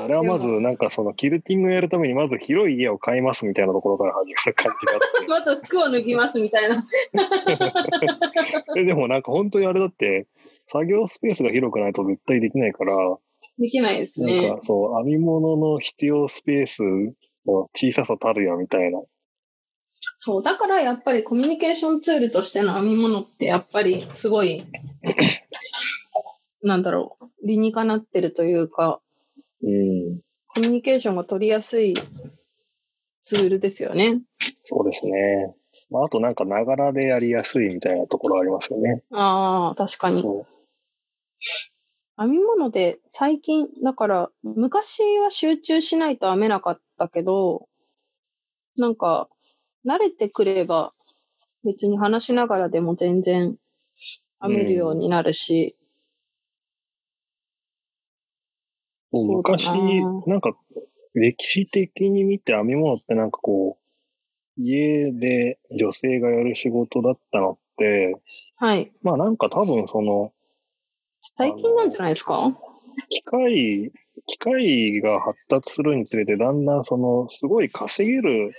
[0.04, 5.26] あれはまず、なんかその、キルティングやるためにまず広い家を買いますみたいなところから始まる感じがあって。
[5.28, 6.86] まず服を脱ぎますみたいな。
[8.78, 10.28] えでもなんか本当にあれだって、
[10.66, 12.96] 作業スペースが広くないと絶対できないから、
[13.58, 14.58] できないですなんねか。
[14.60, 16.82] そう、編み物の必要スペース
[17.46, 19.02] の小ささたるやみたいな。
[20.24, 20.42] そう。
[20.42, 24.64] だからやっぱりコミュニケーションツールとしての編み物ってやっぱりすごい、
[26.62, 29.00] なんだろう、理にかなってるというか、
[29.64, 30.20] うん。
[30.46, 31.94] コミュニケーションが取りやすい
[33.24, 34.20] ツールですよね。
[34.54, 35.56] そうですね。
[35.90, 39.02] まあ、あとなんか、ながらでやりやすいみたいなところありますよね。
[39.10, 40.22] ああ、確かに。
[40.22, 40.46] そ
[42.16, 47.66] 編み物で最近、だから昔は集中しないと編めなかったけど、
[48.76, 49.28] なんか
[49.86, 50.92] 慣れてくれば
[51.64, 53.56] 別に話しながらでも全然
[54.40, 55.82] 編めるようになるし、う
[59.12, 60.56] そうだ昔な、なんか、
[61.14, 68.16] 歴史的に見て編み物ってなんかこう、家で女性がやる仕事だったのって、
[68.56, 68.92] はい。
[69.02, 70.32] まあなんか多分その、
[71.36, 72.56] 最近なんじゃないですか？
[73.08, 73.92] 機械、
[74.26, 78.52] 機械が発達するにつれて、だんだんその、すごい稼げる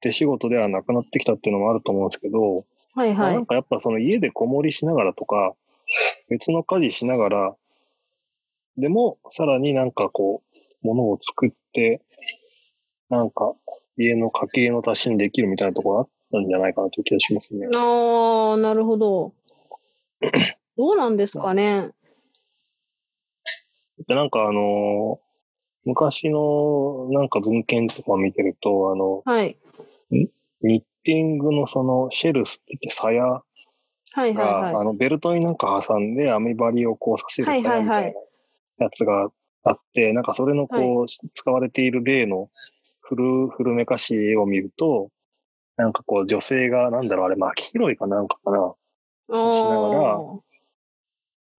[0.00, 3.46] 手仕事ではなくなってきたっていうのもあると思うんですけど、はいはまあないん。
[3.46, 5.54] かやっぱその家でこもりしながらとか、
[6.28, 7.56] 別の家事しながら、
[8.76, 10.42] でも、さらになんかこ
[10.82, 12.00] う、物を作って、
[13.08, 13.54] なんか、
[13.96, 17.66] 家の家計の足しにできるみたいなところあったんじゃないかなという気がしますね。
[17.74, 19.34] ああ、なるほど。
[20.78, 21.90] どうなんですかね。
[24.08, 25.30] で、なんかあのー
[25.86, 29.56] 昔のなんか文献とか見てると、あの、はい。
[30.10, 30.30] ニ
[30.62, 33.44] ッティングのそのシェルスって言って鞘
[34.12, 39.30] はいはいが、はあのベルトになんか挟んで網針をこうさせる鞘みたいなやつが
[39.62, 42.48] あって、なんかそれのこう、使われている例の
[43.00, 45.10] 古、古めかしい絵を見ると、
[45.76, 48.74] なんかこう女性が、なんだろう、あれ、まあ、黄色いかなんかかな。
[49.32, 50.40] あしながらー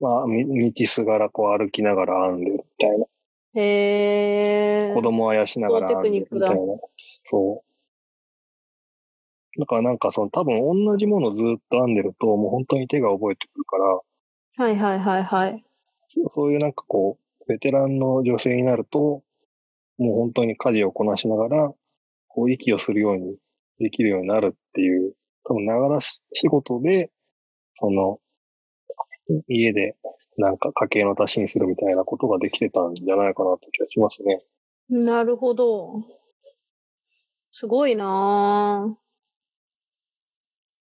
[0.01, 3.05] まあ、み道すがらこう歩きながら編んでるみたいな。
[3.53, 4.91] へえ。
[4.93, 6.55] 子供をあやしながら編んでるみたいな。
[6.97, 7.70] そう。
[9.59, 15.65] だからなんかその多分同じものをずっと編んでると、もう本当に手が覚えてくるから、はいはいはいはい。
[16.07, 19.23] そうそういうなんかこう、ベテランの女性になると、
[19.97, 21.73] もう本当に家事をこなしながら、
[22.27, 23.37] こう息をするように
[23.79, 27.09] できるようになるっていう、多分ながらし仕事で、
[27.73, 28.19] その、
[29.47, 29.95] 家で
[30.37, 34.37] なんか家計の足しにするみたいなことができてたんじゃないかなって気がしますね。
[34.89, 36.03] なるほど。
[37.51, 39.10] すごいなぁ。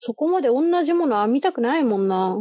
[0.01, 2.37] そこまで同じもの編みたくないもんな。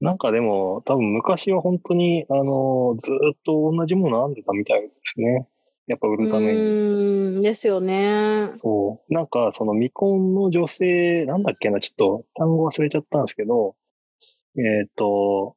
[0.00, 5.46] なんかでも、多分昔は本当に、あの、ずーっと同じもの編んでたみたいですね。
[5.88, 6.58] やっぱ売うるために。
[6.58, 8.50] ーん、ですよね。
[8.54, 9.14] そう。
[9.14, 13.74] なんか、その未婚の女性、なんだっけな、ちょっと単語忘れちゃったんですけど、
[14.56, 15.56] えっ、と、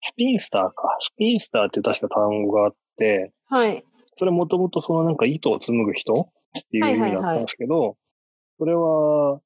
[0.00, 0.96] スピンスターか。
[0.98, 3.84] スピンスターって確か単語があって、はい。
[4.14, 7.96] それもともとそのなんか糸を紡ぐ人っていう意味だったんですけど、
[8.58, 9.40] それは、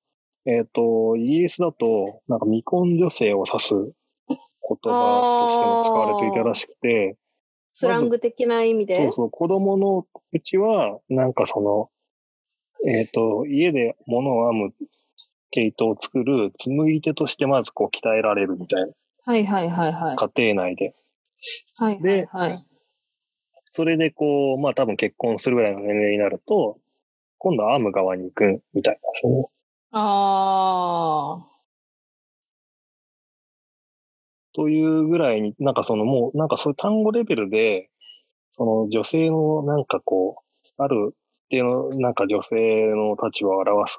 [0.49, 4.37] えっ、と、イギリスだと、なんか未婚女性を指す言
[4.83, 7.19] 葉としても使われていたらしくて、
[7.75, 8.95] スラング的な意味で？
[8.97, 11.91] そうそう、子供のうちは、なんかその、
[12.91, 14.73] えっ、と、家で物を編む
[15.51, 18.89] 毛糸を作る紡ぎ手としてまずこう鍛えられるみたいな、
[19.25, 20.17] はいはいはいはい。
[20.17, 20.95] 家庭内で。
[21.77, 22.65] はいはいではい。
[23.71, 26.79] それでこう、まあ多分結婚するぐらいの年齢になると、
[27.37, 29.51] 今度は編む側に行くみたいな、その
[29.91, 31.47] あ
[34.55, 37.91] というぐらいに、なんかそのもう、なんかそういう単語レベルで、
[38.53, 41.15] その女性のなんかこう、あるっ
[41.49, 42.57] ていうの、なんか女性
[42.89, 43.99] の立場を表す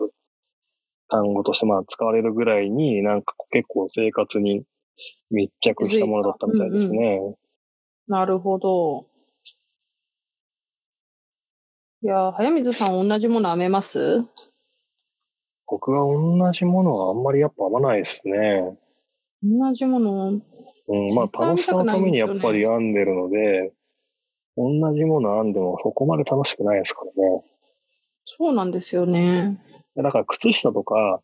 [1.10, 4.64] 単語としてまあ使われるぐらいに、なんか結構生活に
[5.32, 7.20] 密着したものだったみたいですね。
[8.10, 9.08] ー、なるほど。
[12.02, 14.24] いやー、早水さん同じもの編めます？
[15.70, 18.78] 僕は同じものはあんまりやっぱ合わないですね。
[19.44, 20.42] 同じもの？
[20.88, 23.72] うん、まあ楽しさのためにやっぱり編んでるので、
[24.58, 27.44] 同じもの編んでもそこまで楽しくないですからね。
[28.26, 29.60] そうなんですよね。
[29.96, 31.22] だから靴下とか、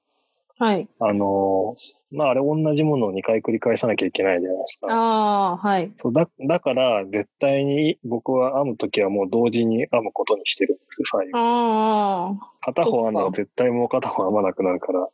[0.57, 0.87] はい。
[0.99, 4.87] あのーまああれ同じものを2回繰り返さなきゃいけないじゃないですか。
[4.89, 5.93] ああ、はい。
[5.97, 11.37] そうだだから絶対に僕は編むときはもう同時に編むことにしてるんですよ、最後。
[11.37, 15.07] ああ、片方編んだら絶対もう片方編まなくなるから。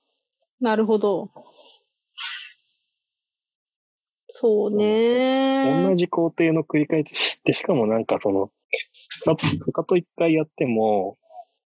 [0.60, 1.30] なるほど。
[4.34, 8.48] そうね同じ工程の繰り返しして、しかもなんかその、
[9.26, 11.18] かとかと一回やっても、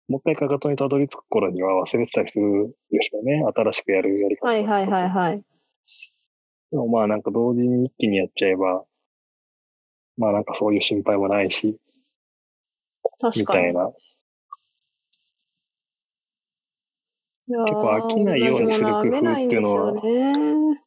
[0.08, 3.44] もう一回かかとにたどり着く頃には忘れてたりするんですよね。
[3.56, 4.48] 新しくやるやり方。
[4.48, 5.42] はいはいはいはい。
[6.72, 8.84] でもまあなんか同時に一気にやっちゃえば、
[10.18, 11.78] まあなんかそういう心配もないし。
[13.36, 13.92] みたいな。
[17.48, 20.82] 結結構飽きないようにする工夫っていうのはね、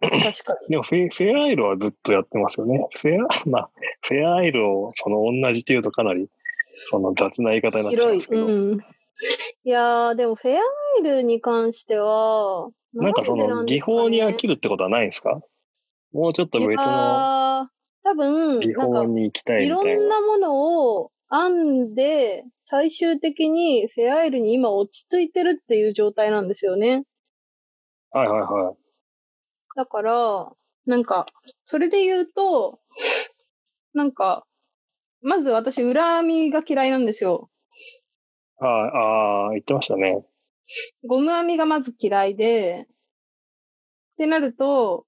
[0.00, 2.80] 確か でもフェフェアアイルはずっとやってますよね。
[2.96, 3.70] フェア、 まあ、
[4.02, 6.28] フェアアイルをその同じっていうとかなり、
[6.76, 8.28] その雑な言い方になっちゃうんです。
[8.28, 8.78] けど、うん。
[9.64, 10.60] いやー、でもフェアア
[11.00, 15.40] イルに関しては、なんかその技法に飽きるるってことはないんですか？
[16.12, 17.68] もうちょっと別の
[18.04, 20.02] 多分、技法、に行きたいいろみたいな。
[20.02, 27.04] んなものを編んで、最終的にフェアアイルに今落ち着いてるっていう状態なんですよね。
[28.10, 28.76] はいはいはい。
[29.76, 30.52] だから、
[30.86, 31.26] なんか、
[31.64, 32.78] それで言うと、
[33.94, 34.44] なんか、
[35.24, 37.48] まず私、裏編みが嫌いなんですよ。
[38.60, 40.22] ああ言ってましたね。
[41.06, 45.06] ゴム編みがまず嫌いで、ってなると、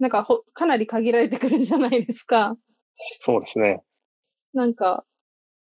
[0.00, 2.56] なんかほ、かなり限られてくるじゃないですか。
[3.20, 3.82] そうですね。
[4.54, 5.04] なんか、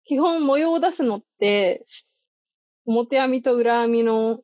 [0.06, 1.84] 基本模様を出すのって、
[2.88, 4.40] 表編みと裏編みの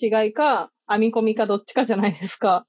[0.00, 2.66] 違いか、編み込みかどっちかじゃないですか。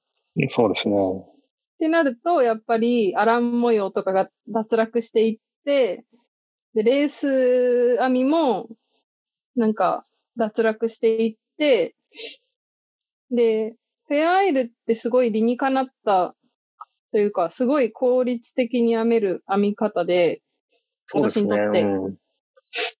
[0.49, 0.95] そうですね。
[0.95, 6.03] ってなると、やっぱりアラン模様とかが脱落していって、で、
[6.75, 8.69] レース編みも、
[9.55, 10.03] なんか、
[10.37, 11.95] 脱落していって、
[13.31, 13.75] で、
[14.07, 16.35] フェアアイルってすごい理にかなった、
[17.11, 20.41] というか、すごい効率的に編める編み方で。
[21.13, 22.17] 私にとってうん、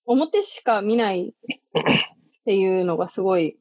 [0.06, 3.58] 表しか見ないっていうのがすごい、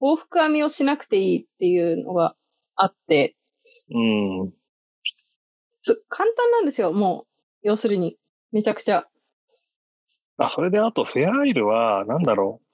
[0.00, 2.34] 往復編みをしなくていいっていうのが
[2.76, 3.36] あって、
[3.92, 3.98] う
[4.46, 4.52] ん。
[5.82, 7.26] す簡単なんですよ、もう。
[7.62, 8.16] 要するに。
[8.52, 9.06] めちゃくちゃ。
[10.38, 12.66] あ、それであとフェアアイルは、なんだろう。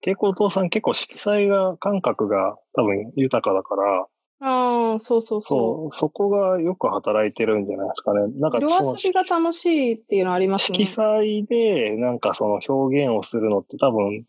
[0.00, 4.06] 蛍光灯さん結構色彩が、感覚が多分豊かだから、
[4.40, 8.20] ああ、そうそうそそう、そこがよく働いてるんじゃないですかね。
[8.38, 8.58] なんう。
[8.58, 10.86] 色かその遊びが楽しいっていうのありますね色。
[10.86, 14.24] 彩で、なんかその表現をするのって多分、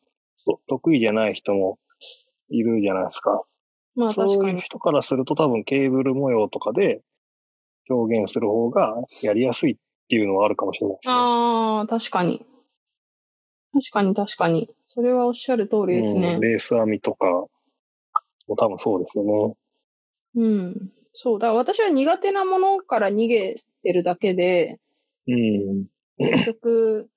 [0.68, 1.78] 得意じゃない人も
[2.50, 3.44] いるじゃないですか。
[3.96, 4.62] まあそういう確かに。
[4.62, 7.02] 人からすると多分ケーブル模様とかで
[7.90, 9.76] 表現する方がやりやすいっ
[10.10, 11.14] ていうのはあるかもしれないですね。
[11.16, 12.45] ああ、確かに。
[13.72, 14.70] 確かに確かに。
[14.84, 16.41] それはおっしゃる通りですねうん。
[16.41, 17.49] レース編みとかも
[18.57, 19.55] 多分そうですよね。
[20.36, 20.91] うん。
[21.14, 21.39] そう。
[21.39, 24.80] だから私は苦手なものから逃げてるだけで、
[25.28, 25.86] うん。
[26.18, 27.10] 結局、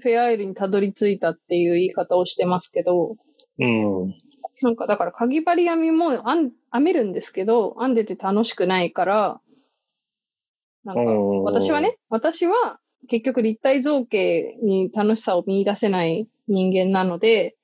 [0.00, 3.16] フェアアイルにたどり着いたっていう言い方をしてますけど、
[3.58, 4.14] うん。
[4.62, 9.40] なんかだから、かぎ針編みも編めるんですけど、編んでて楽しくないから、
[10.84, 17.56] なんか、うん私はね、私は結局立体造形に楽しさを見出せない人間なので、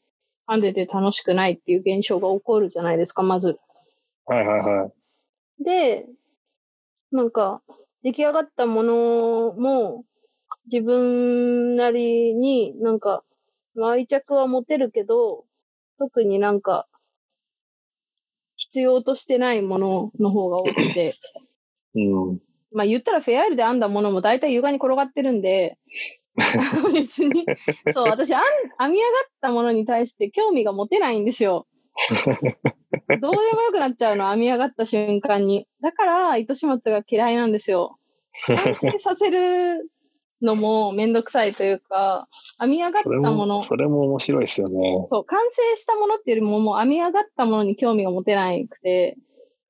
[0.47, 3.59] 編んでて楽しくないっていう現象が起こるじゃないですか、まず。
[4.27, 5.65] はいはいはい。
[5.65, 6.07] で、
[7.13, 7.63] なんか、
[8.03, 10.05] 出来上がったものも、
[10.71, 13.23] 自分なりになんか、
[13.75, 15.45] まあ愛着は持てるけど、
[15.99, 16.87] 特になんか、
[18.57, 21.15] 必要としてないものの方が多くて、
[21.95, 22.39] うん。
[22.75, 25.79] まあ言ったらフェアアイルで編んだものも大体床に転がってるんで、
[26.93, 27.47] 別に、
[27.95, 28.43] そう、私編
[28.91, 31.67] み上がったものに対して興味が持てないんですよ。
[33.21, 35.69] どうでもよくなっちゃうの、編み上がった瞬間に。
[35.81, 37.97] だから、糸始末が嫌いなんですよ。
[38.47, 39.89] 完成させる
[40.43, 42.27] のもめんどくさいというか、
[42.59, 45.07] 編み上がったそれものも、、それも面白いですよね。
[45.11, 49.17] そう、完成したものっていうよりも、もう編み上がったものに興味が持てなくて。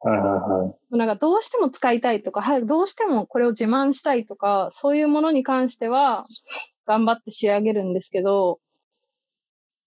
[0.04, 6.26] なんかどうしても使いたいとか、はい、どうしてもこれを自慢したいとか、そういうものに関しては、
[6.86, 8.60] 頑張って仕上げるんですけど、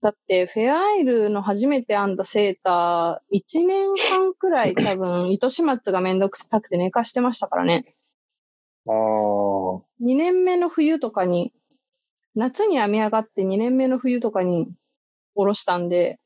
[0.02, 7.84] だって、フェアアイルの初めて編んだセーター、1年半くらい 多分、糸始末がめんどくさくて寝かしてましたからね。
[8.88, 8.94] ああ。
[8.94, 11.54] 2年目の冬とかに、
[12.36, 14.68] 夏に編み上がって2年目の冬とかに
[15.36, 16.20] 下ろしたんで、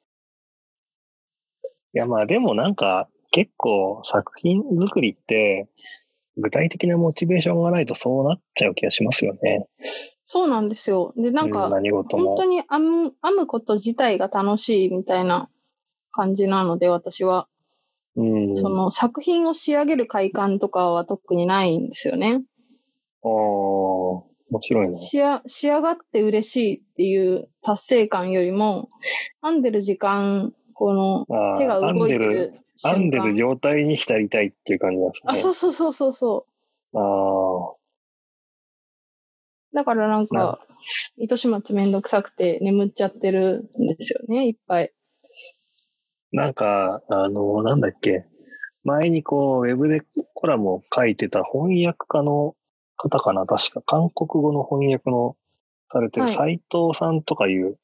[1.93, 5.67] いやまあでもなんか結構作品作りって
[6.37, 9.67] 具体的なモチベーションがないとそうなっちゃう気がしますよね。
[10.23, 11.13] そうなんですよ。
[11.17, 12.45] で、なんか、本当。
[12.45, 15.49] に編む編むこと自体が楽しいみたいな
[16.11, 17.47] 感じなので、私は。
[18.15, 18.55] うん。
[18.55, 22.43] その作品を仕上げる快感とかは特にないんですよね。
[23.23, 24.25] ああ、面
[24.61, 24.97] 白いね。
[24.99, 28.87] 仕上仕上がって嬉しいっていう達成感よりも、
[29.41, 32.53] 編んでる時間、このあ手が動いてる。
[32.83, 35.33] 編んでる状態に浸りたいっていう感じなんですね。
[35.33, 36.45] あ、そうそうそうそうそ
[36.93, 37.75] ああ、
[39.73, 39.75] う。
[39.75, 40.59] だからなんなか、
[41.17, 44.91] 糸始末めんどくさくて眠っちゃってるんですよね、いっぱい。
[46.31, 48.25] なんか、あの、なんだっけ。
[48.83, 50.01] 前にこう、ウェブで
[50.33, 52.55] コラムを書いてた翻訳家の
[52.97, 55.35] 方かな確か、韓国語の翻訳の
[55.89, 57.77] されてるはい斉藤さんとかいう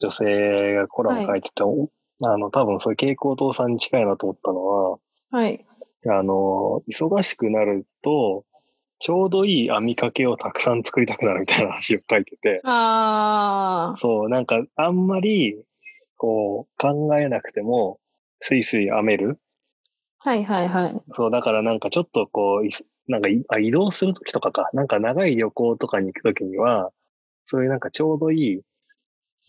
[0.00, 1.88] 女性がコラム書いてて、お
[2.22, 4.98] あの、多分そういう蛍光灯さんに近いなと思ったのは、
[5.30, 5.64] はい。
[6.08, 8.44] あの、忙しくなると、
[8.98, 13.96] ちょうどいい編みかけをたくさん作りたくなるみたいな話を書いてて、あー。
[13.96, 15.60] そう、なんか、あんまり、
[16.16, 17.98] こう、考えなくても、
[18.38, 19.40] スイスイ編める。
[20.18, 21.02] はいはいはい。
[21.14, 22.70] そう、だからなんかちょっとこう、い
[23.08, 26.92] なんかいあ移動するときとかか、なんか長い旅行とかに行くときには、
[27.46, 28.60] そういうなんかちょうどいい、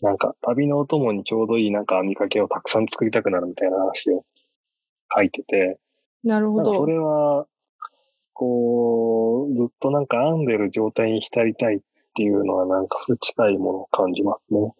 [0.02, 4.24] なんか旅のお供にちょうどいいなんか編みかけをたくさん作りたくなるみたいな話を
[5.14, 5.78] 書いてて、
[6.24, 6.74] なるほど。
[6.74, 7.46] それは、
[8.32, 11.80] こう、ずっとなんか編んでる状態に浸りたいっ
[12.14, 14.72] ていうのはなんか近いものを感じますね。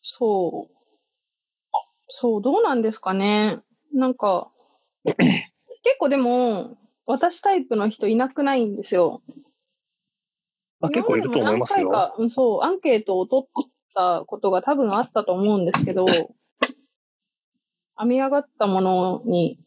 [0.00, 0.74] そう。
[2.08, 3.60] そう、どうなんですかね。
[3.92, 4.48] なんか、
[5.04, 9.20] 結構でも、私タイプの人いなくないんですよ。
[10.80, 12.14] あ結構いると思いますよ。
[12.30, 13.48] そう、アンケートを取っ
[13.94, 16.06] たことが多分あったと思うんですけど、
[17.96, 19.58] 編み上がったものに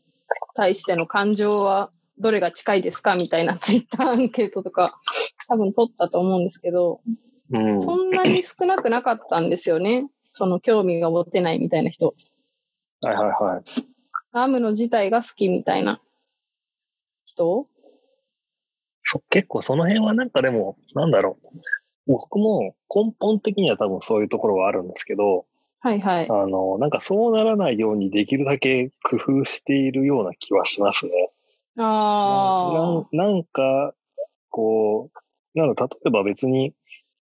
[0.56, 5.00] 対しての感情はどれが近いですかみたいなツイッターアンケートとか
[5.48, 7.00] 多分取ったと思うんですけど、
[7.52, 7.82] うん。
[7.82, 10.10] そんなに少なくなかったんですよね。
[10.32, 12.14] その興味が持てないみたいな人。
[13.02, 13.64] はいはいはい。
[14.34, 16.02] 編むの自体が好きみたいな
[17.26, 17.68] 人？
[19.02, 21.48] そ結構その辺はなんかでも、なんだろう。
[22.08, 25.46] 僕も根本的には多分そういうところはあるんですけど、
[25.80, 26.30] はいはい。
[26.30, 31.12] あの、なんかそうならないようにできるだけ工夫しているような気はしますね。
[31.78, 33.16] ああ。
[33.16, 33.94] ななんか、
[34.50, 36.74] こう、なんだ、例えば別に、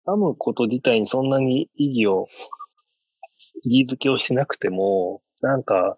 [0.06, 2.28] 編むこと自体にそんなに意義を、
[3.64, 5.98] 意義づけをしなくても、なんか、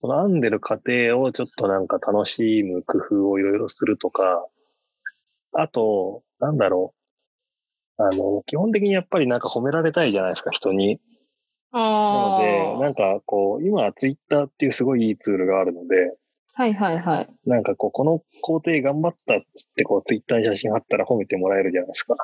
[0.00, 4.46] その編んでる過程をちょっとなんか楽しむ工夫をいろいろするとか、
[5.52, 6.99] あと、なんだろう。
[8.08, 11.00] あの、基本的にやっぱりなんか褒められたいじゃないですか、人に。
[11.72, 12.90] なのあで、なあ。
[12.90, 16.16] んかこう、今ツイッターっていうすごいいいツールがあるので、
[16.52, 17.28] はいはいはい。
[17.46, 22.16] なんかこう、この工程頑張ったっつってこう、ツイッターに写真貼ったら褒めてもらえるじゃないですか。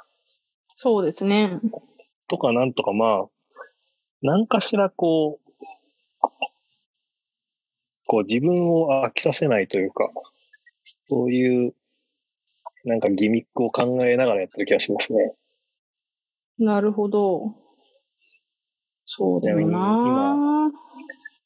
[0.69, 1.61] そうですね。
[2.29, 3.27] とかなんとかまあ、
[4.23, 5.47] 何かしらこう、
[8.09, 10.11] こう自分を飽きさせないというか、
[11.07, 11.75] そういう、
[12.85, 15.35] なんかギミックを考えながらやってる気がしますね。
[16.59, 17.55] なるほど。
[19.05, 20.73] そうだよちなな。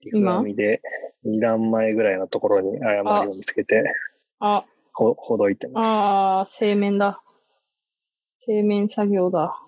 [0.02, 0.80] リフ編みで
[1.26, 3.82] 2段前ぐらいのところに誤りを見つけて、
[4.38, 5.86] あ、ほ、ほどいてます。
[5.86, 7.22] ああ、製麺だ。
[8.38, 9.60] 製麺作業だ。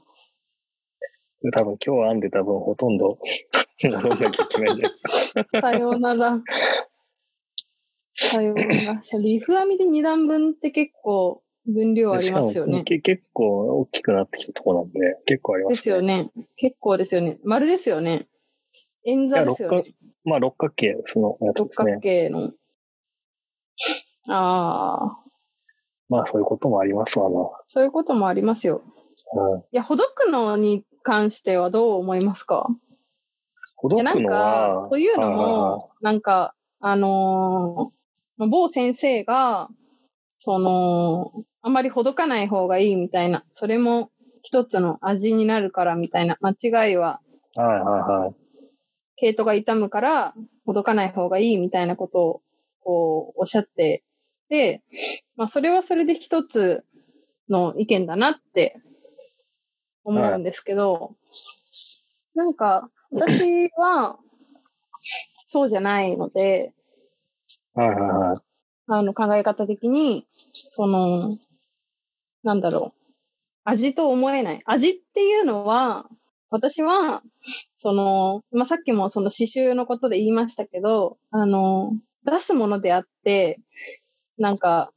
[1.52, 3.18] 多分今日編んでた分ほとんど
[3.82, 5.60] なきゃいけ。
[5.60, 6.40] さようなら。
[8.14, 9.02] さようなら。
[9.20, 12.82] リフ編みで2段分って結構分量ありますよね。
[12.84, 15.94] け結構大きくなってきたところなんで、結構ありまですすね。
[15.94, 16.30] よね。
[16.56, 17.38] 結構ですよね。
[17.44, 18.26] 丸ですよね。
[19.04, 19.94] 円座ですよね。
[20.24, 22.00] まあ六角形そのやつ六ですね角。
[22.00, 22.50] 形の。
[24.28, 25.18] ああ、
[26.08, 27.36] まあそういうこともありますわな。
[27.66, 28.82] そういうこともありますよ。
[29.34, 29.60] うん。
[29.60, 32.68] いや、ほどくのに関してはどう思いますか？
[33.76, 38.02] ほどくのはか、、というのも、なんか、あのー
[38.48, 39.68] 某先生が、
[40.38, 44.10] その、あまりほどかない方がいいみたいな、それも
[44.42, 47.20] 一つの味になるからみたいな、間違いは、
[47.56, 47.80] はいはい
[48.24, 48.34] はい。
[49.16, 50.34] 毛糸が傷むから、
[50.66, 52.42] ほどかない方がいいみたいなことを、
[52.80, 54.02] こう、おっしゃって、
[54.48, 54.82] で、
[55.36, 56.84] まあ、それはそれで一つ
[57.48, 58.76] の意見だなって
[60.04, 61.14] 思うんですけど、
[62.34, 64.18] なんか、私は、
[65.46, 66.72] そうじゃないので、
[67.74, 68.40] はいはいはい。
[68.88, 71.36] あの考え方的に、その、
[72.42, 73.02] なんだろう、
[73.64, 74.62] 味と思えない。
[74.64, 76.08] 味っていうのは、
[76.50, 77.22] 私は、
[77.76, 81.92] その、まあ、さっきもその刺繍のことで言いましたけど、あの、
[82.24, 83.58] 出すものであって、
[84.38, 84.92] なんか、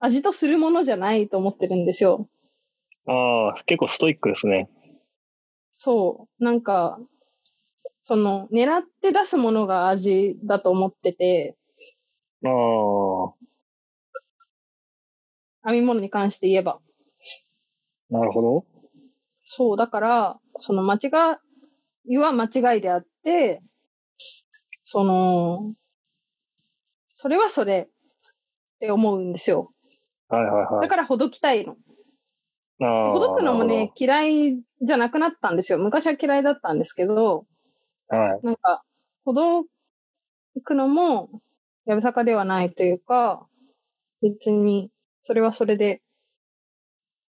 [0.00, 2.28] 味とするものじゃないと思ってるんですよ。
[3.06, 4.68] ああ、結構ストイックですね。
[5.70, 6.44] そう。
[6.44, 6.98] なんか、
[8.02, 11.56] その、狙って出すものが味だと思ってて、
[12.44, 13.34] ああ、
[15.64, 16.80] 編み物に関して言えば。
[18.10, 18.64] なるほど。
[19.44, 21.38] そう、だから、その間違
[22.06, 23.62] いは間違いであって、
[24.82, 25.74] その、
[27.08, 27.92] それはそれっ
[28.80, 29.72] て思うんですよ。
[30.28, 30.82] はいはいはい。
[30.82, 31.76] だからほどきたいの。
[32.78, 35.78] ほどくのもね、嫌いじゃなくなったんですよ。
[35.78, 37.44] 昔は嫌いだったんですけど
[38.08, 38.46] はい。
[38.46, 38.82] なんか、
[39.24, 39.64] ほど
[40.64, 41.42] くのも、
[41.86, 43.46] やぶさかではないというか、
[44.22, 44.90] 別に、
[45.22, 46.02] それはそれで、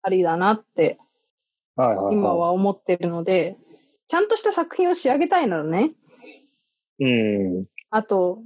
[0.03, 0.99] ありだなって、
[1.75, 2.15] はい。
[2.15, 2.35] 今。
[2.35, 3.57] は思ってるので、
[4.09, 5.93] ちゃんとした作品を仕上げたいならね、
[6.99, 7.67] うん。
[7.91, 8.39] あと、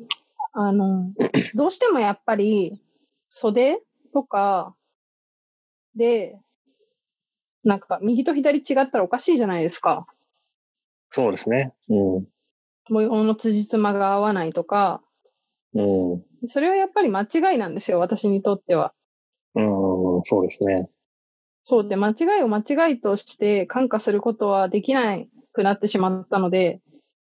[0.53, 1.13] あの、
[1.55, 2.83] どうしてもやっぱり、
[3.29, 3.81] 袖
[4.13, 4.75] とか
[5.95, 6.39] で、
[7.63, 10.07] なんか、右と左違ったらおかしいじゃないですか。
[11.11, 11.73] そうですね。
[11.89, 12.27] うん。
[12.89, 15.03] 模様の辻褄が合わないとか、
[15.75, 15.83] う
[16.43, 16.49] ん。
[16.49, 18.93] それはやっぱり間違いなんですよ、私にとっては。
[19.55, 19.61] う
[20.21, 20.89] ん、そうですね。
[21.63, 25.19] そうで、間違いを間違いとして感化することはできな
[25.53, 26.81] くなってしまったので、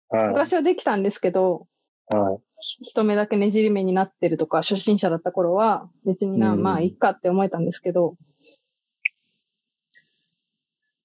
[0.09, 0.27] はい。
[0.29, 1.67] 昔はできたんですけど、
[2.07, 2.39] はい。
[2.81, 8.15] 一目だけねじり目になってるとか、初心者だった頃は、別にな、うんまあ、いっかって思えたんですけど、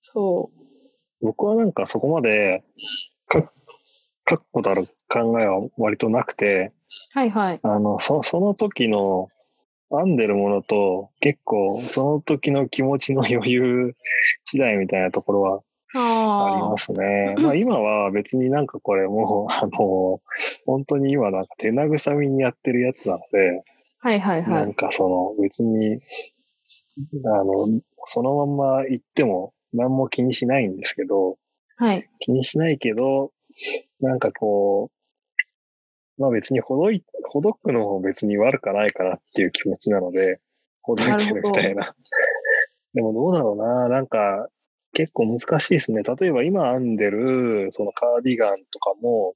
[0.01, 0.51] そ
[1.21, 2.63] 僕はなんかそこまで、
[3.27, 3.51] か、
[4.25, 6.73] 確固たる考えは割となくて、
[7.15, 7.19] う。
[7.19, 7.61] はいはい。
[7.63, 9.29] あの、そその時の
[9.91, 13.97] 編んでるものと結構その時の気持ちの余裕
[14.45, 15.63] 次第みたいなところは
[15.95, 16.61] あり。
[16.63, 17.37] ますね。
[17.39, 20.21] まあ今は別になんかこれもう、あの、
[20.67, 23.63] 本当に今なんか手慰みにやってるやつなので、
[24.01, 24.75] はいはいはないん。
[24.75, 26.01] かその別に、
[27.25, 31.37] あの、そのまま行っても何も気にしないんですけど、
[31.77, 32.09] はい。
[32.19, 33.33] 気にしないけど、
[34.01, 34.94] なんかこう、
[36.19, 40.41] まあ別にほどい、ほどくのも別に悪かないかなっていう気持ちなので、
[40.83, 41.95] ほどいてるみたいな。
[42.95, 44.49] でもどうだろうな、なんか
[44.93, 46.03] 結構難しいですね。
[46.03, 49.35] 例えば今編んでるそのカーディガンとかも、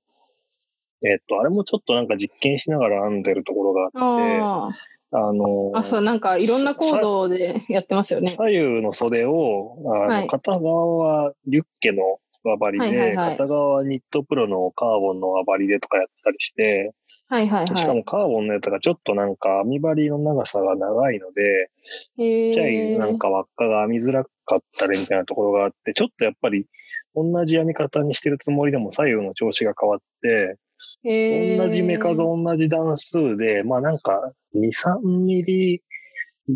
[1.05, 4.69] えっと、あれもちょっとなんか実験しながら編んでるところがあって、あ
[5.11, 5.79] あのあ。
[5.81, 8.29] あ、そう、なんかいろんなコードでやってますよね。
[8.29, 12.03] 左右の袖を、あの、はい片側はリュッケの
[12.49, 16.93] 輪針で、はいはいはい片側はニットプロのカーボンの輪針でとかやったりして、
[17.29, 21.71] はいはいしかはもカーボンのやつがちょっとなんか編み針の長さが長いので、
[22.17, 22.25] い。
[22.25, 26.67] ちっちゃいなんか輪っかが編みづらかったりみたいなところがあって、ちょっとやっぱり
[27.15, 30.59] 同じ編み方にしてるつもりでも左右の調子が変わって、
[31.05, 35.83] 同じメカと同じ段数で、まあなんか2、3ミリ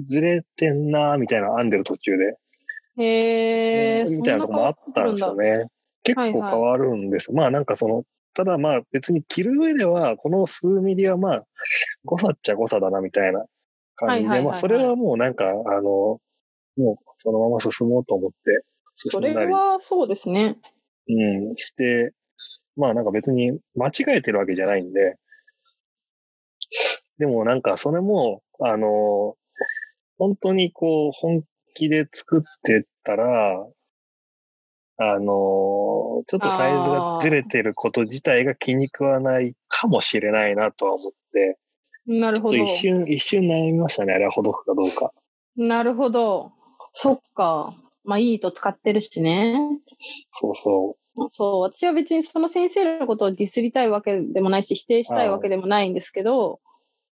[0.09, 2.37] ずれてんなみたいな編んでる途中で。
[2.99, 4.05] へえ。
[4.05, 5.67] みたいなとこもあったんですよね。
[6.03, 7.33] 結構変わるんです。
[7.33, 11.45] まあなんかその、ただまあ別に着る上では、この数ミリはまあ、
[12.05, 13.45] 誤差っちゃ誤差だなみたいな
[13.97, 16.21] 感じで、はいはいはいはいまあそれはもうなんか、あの、も
[16.77, 20.59] うそのまま進もうと思ってそ進んだり、れはそうですね。
[21.09, 22.13] うん、して、
[22.77, 25.17] まあなんか別に間違えてるわけじゃないんで、
[27.19, 29.37] でもなんかそれも、あの、
[30.19, 31.43] 本当にこう本
[31.75, 33.67] 気で作ってたら、
[35.11, 35.25] あの、
[36.27, 41.59] ちょっとサイズがずれてること自体が気に食わないかもしれないなとは思って、
[42.07, 42.57] なるほど。
[42.57, 44.13] 一瞬、一瞬悩みましたね。
[44.13, 45.13] あれはほどくかどうか。
[45.57, 46.53] なるほど。
[46.93, 47.75] そっか。
[48.05, 49.57] まあいいと使ってるしね。
[50.33, 50.97] そうそ
[51.31, 56.61] そう、私は別にその先生のことをディスりたいわけでもないし、否定したいわけでもないんですけど、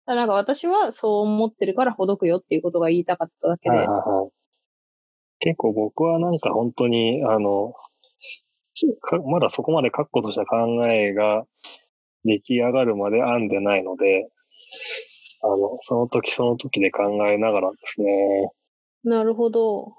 [0.05, 3.73] なんか私はそう思ってるからほどくよっていうことが言いたかっただけう。
[3.73, 3.77] で。
[3.79, 4.38] はいはいはい。
[5.39, 7.73] 結構僕はなんか本当に、あの、
[9.01, 11.43] かまだそこまで確固とした考えが
[12.23, 14.29] 出来上がるまで編んでないので、
[15.41, 18.51] あの、その時その時で考えながらですね。
[19.03, 19.93] なるほど。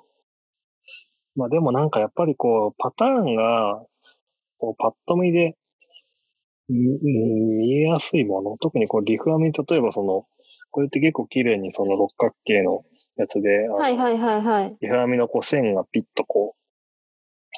[1.36, 3.82] まあでもなんかやっぱりこう、パターンが、
[4.58, 5.56] こうパッと見で、
[6.68, 10.26] み見えやすいもの、特にこうリフ編み、例えばその、
[10.70, 12.84] これって結構綺麗にその六角形の
[13.16, 14.76] やつで、はいはいはいはい。
[14.80, 16.60] リフ編みのこう線がピッとこう、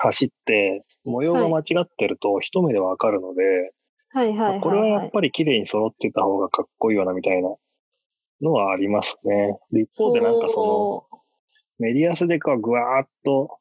[0.00, 3.72] 走って、模様が間違ってると一目でわかるので、
[4.10, 4.60] はいはいはい、はい。
[4.60, 7.50] これはやっぱり綺麗に揃ってた方がかっこいいよなみたいな
[8.42, 9.58] のはありますね。
[9.70, 11.20] で一方でなんかその、
[11.78, 13.58] メディアスでこうぐわーっと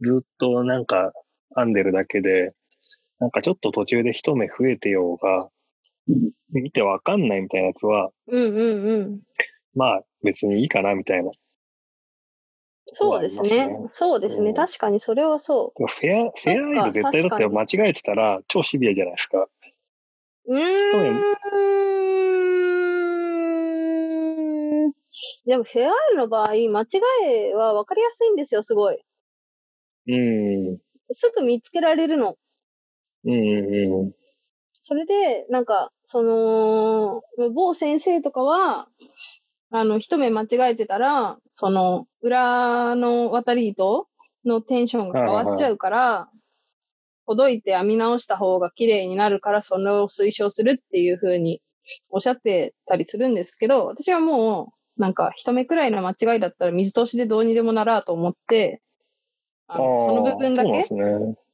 [0.00, 1.12] ずっとなんか
[1.56, 2.54] 編んでるだけで、
[3.18, 5.48] なんかちょっと途中で一目増えてようが、
[6.50, 9.20] 見てわかんないみたいなやつは、うんうんうん。
[9.74, 11.30] まあ別にいいかなみたいな。
[12.92, 13.68] そうですね。
[13.90, 19.46] そうですね、うん確かにそれはそフェア、フェアアイル絶対だって間違えてたら超シビアじゃないですか。
[20.46, 20.58] う。
[20.58, 21.38] ん。
[25.46, 26.72] でも、フェアアイルの場合、間違い
[27.54, 28.98] は分かりやすいんですよ、すごい。
[30.08, 30.78] うん。
[31.12, 32.36] すぐ見つけられるの。
[33.24, 34.12] うんうん
[34.88, 37.20] それで、なんか、その、
[37.52, 38.88] 某先生とかは、
[39.70, 44.08] あの、一目間違えてたら、その、裏の渡り糸
[44.46, 46.30] のテンションが変わっちゃうから、
[47.26, 51.60] ほどいて編み直した方が綺麗になるから、それを推奨するっていう風に
[52.08, 58.80] おっしゃってたりするんですけど、私はもう、なんか、一目くらいの間違いだったら水通しでどうにでもならと思って、
[59.66, 59.84] あうん。
[59.84, 60.82] のその部分だけ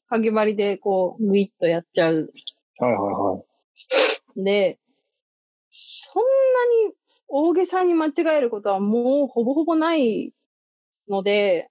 [0.09, 2.31] かぎ針でこう、グイッとやっちゃう
[2.79, 3.45] はいは
[4.37, 4.45] い。
[4.45, 4.79] で、
[5.71, 6.95] そんなに
[7.29, 10.33] 大げさに間違えることはもうほぼほぼない
[11.09, 11.71] ので、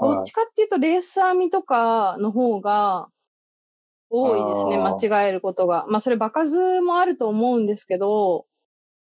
[0.00, 3.08] どはいっちかっていうとレース編みとかの方が
[4.10, 5.86] 多いですね、間違えることが。
[5.88, 8.46] まあそれ場数もあると思うんですけど、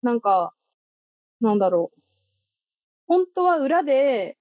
[0.02, 0.52] なんか、
[1.40, 2.00] なんだろう。
[3.06, 4.36] 本当は裏で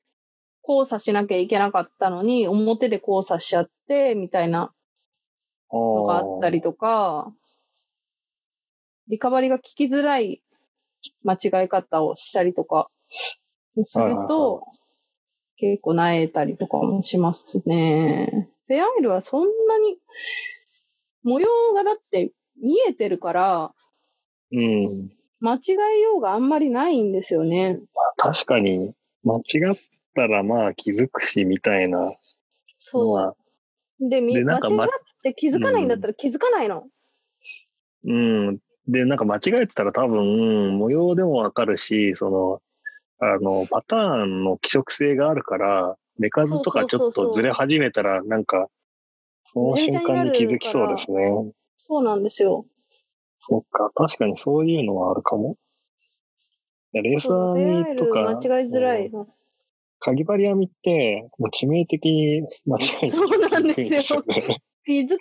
[0.67, 4.73] 交差しなきゃいけなかったのに、表で交差しちゃって、みたいな
[5.71, 7.33] のがあったりとか、
[9.07, 10.41] リカバリが効きづらい
[11.23, 12.89] 間違い方をしたりとか
[13.85, 14.65] すると、
[15.57, 18.49] 結構萎えたりとかもしますね。
[18.67, 19.97] フェアイルはそんなに、
[21.23, 22.31] 模様がだって
[22.61, 23.73] 見えてるから、
[24.51, 25.11] うん。
[25.41, 25.59] 間違
[25.97, 27.79] えようがあんまりないんですよね。
[28.17, 28.93] 確かに、
[29.23, 29.75] 間違っ
[30.15, 32.15] たらまあ気づくし、みたいなの
[32.77, 33.35] そは、
[33.99, 34.09] う。
[34.09, 34.59] で、み間違っ
[35.23, 36.87] て気づかないんだったら気づかないの。
[38.05, 38.59] うん。
[38.87, 42.61] で、なんか間違えてたら多分、模様でもわかるし、その、
[43.19, 48.67] あの、パターンの規則性があるから、目数とかちょっとずれ始めたら、なんか、
[49.43, 51.51] その瞬間に気づきそうですね。
[51.77, 52.65] そうなんですよ。
[53.39, 55.57] そっか、確かにそういうのはあるかも。
[56.93, 59.11] レース編みとか、間違いづらい。
[59.99, 64.23] かぎ針編みって、もう致命的に間違いにそうなんですよ。
[64.89, 65.15] 気づきづ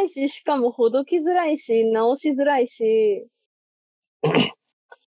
[0.00, 3.26] らいし、しかもほどきづらいし、直しづらいし。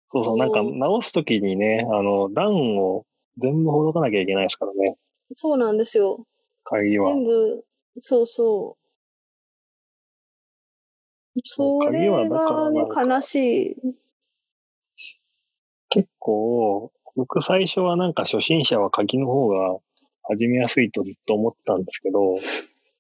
[0.09, 3.05] そうそう、なんか直すときにね、あの、段を
[3.37, 4.97] 全部ほどかなきゃいけないですからね。
[5.35, 6.27] そうなんですよ。
[6.65, 7.13] 鍵は。
[7.13, 7.65] 全部、
[7.99, 8.79] そうそ
[11.35, 11.41] う。
[11.45, 13.35] それがね悲し
[13.73, 13.77] い。
[15.91, 19.79] 結構、僕最初はなんか初心者は鍵の方が
[20.23, 22.37] 始めやすいとずっと思ってたんですけど、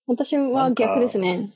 [0.06, 1.50] 私は逆ですね。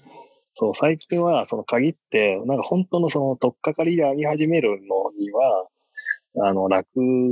[0.55, 5.69] そう、最近はその鍵って、なんか本当のその取っかかりで編み始めるのには、
[6.47, 6.89] あの、楽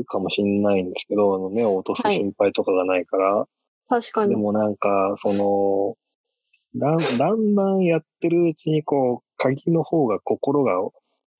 [0.06, 3.46] かもしんないんですけど、あの目を落とすはい心配とかがないから、
[3.88, 4.30] 確かに。
[4.30, 5.96] でもなんか、その、
[6.74, 10.72] だんだんだんやってるうちにこう、鍵の方が心が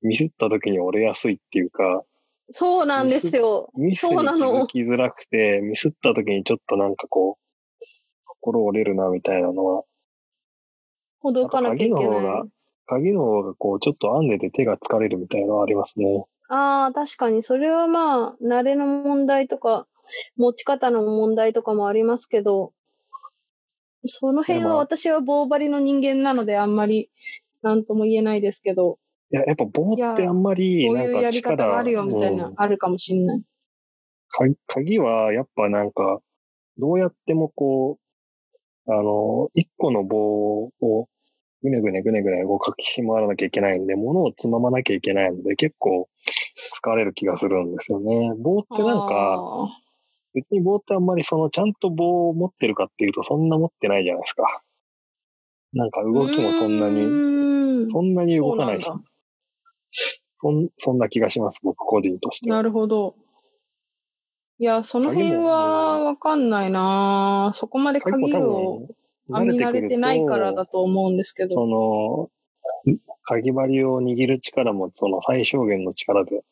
[0.03, 2.03] ミスった時に折れやすいっていうか、
[2.51, 3.71] そうなんですよ。
[3.77, 7.48] ミスに気づきづらくて、ミスった時にちょっとなんかこう、
[8.41, 9.85] 心折れるなみたいなのは、
[11.21, 12.51] ほどかなきゃいけ鍵の方がない。
[12.87, 16.25] 鍵の方がこう、ちょっと編んでて手が疲れるみたいなのはありますね。
[16.49, 17.43] ああ、確かに。
[17.43, 19.87] それはまあ、慣れの問題とか、
[20.37, 22.73] 持ち方の問題とかもありますけど、
[24.07, 27.11] その辺は私は棒針の人間なのであんまり
[27.63, 28.99] なんとも言えないですけど、
[29.31, 33.43] いや、やっぱ棒ってあんまり、こうないんかうやり方力、があるよみたいなうん、あるかもしんない。
[34.31, 36.21] 鍵鍵はやっぱなんか、
[36.79, 38.08] どうやってもこう、
[38.89, 41.09] あの、一個の棒を
[41.63, 46.09] ぐねぐねぐねぐね動かし回らなきゃいけないんで、物をつままなきゃいけないので、結構
[46.83, 48.33] 疲れる気がするんですよね。
[48.39, 49.69] 棒ってなんか、
[50.35, 54.63] 別に棒ってあんまりその、ちゃんと棒を持ってるかっていうと、そんな持ってないじゃないですか。
[55.73, 58.91] なんか動きもそんなうに、そんなに動かないし
[60.41, 62.57] そん、そんな気がします、僕個人としてだ。
[62.57, 63.17] なるほど。
[64.61, 68.89] いや、その辺はわかんないなそこまで鍵を
[69.33, 71.51] 編み慣れてないからだと思うんですけど。
[71.51, 72.31] その、
[73.23, 76.43] 鍵針を握る力もその最小限の力で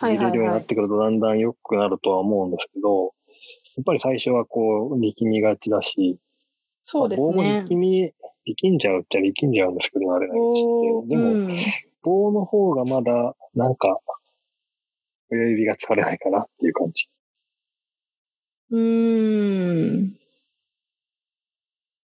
[0.00, 0.62] はいはい握れるようになはい。
[0.62, 3.14] ってくるとだんだん良くなるとは思うんですけど、
[3.76, 6.18] やっぱり最初はこう力みがちだし、
[6.84, 7.62] そうです棒もね。
[7.64, 8.12] 力み、
[8.44, 10.32] 力んじゃうっちゃ力んじゃうんですけど、慣れて。
[11.08, 11.54] でも、うん
[12.02, 13.98] 棒の方がまだなんか、
[15.30, 17.08] 親指が疲れないかなっていう感じ。
[18.70, 20.16] うーん。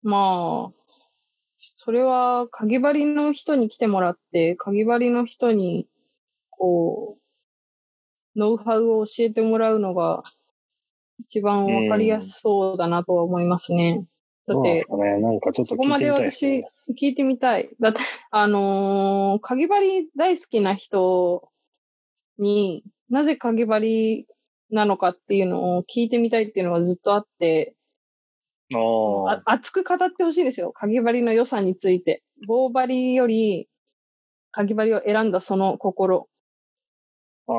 [0.04, 0.74] まあ、
[1.58, 5.88] それは、鍵針の人に来てもらって、鍵針の人に、
[6.50, 7.18] こ
[8.36, 10.24] う、ノウハウを教えてもらうのが、
[11.20, 14.06] 一番わかりやすそうだなとは思いますね。
[14.48, 16.68] だってそこまで私ね。、
[17.00, 17.70] 聞いてみたい。
[17.80, 18.00] だって、
[18.32, 21.50] あのー、鍵針大好きな人
[22.38, 24.28] になぜ鍵針
[24.74, 27.76] なのかっていうのを聞いてみたいっていうのはずっとあって、
[28.74, 30.72] あ熱く語ってほしいですよ。
[30.72, 32.24] 鍵針の良さについて。
[32.48, 33.70] 棒針より、
[34.52, 36.28] 鍵針を選んだその心。
[37.48, 37.54] ああ。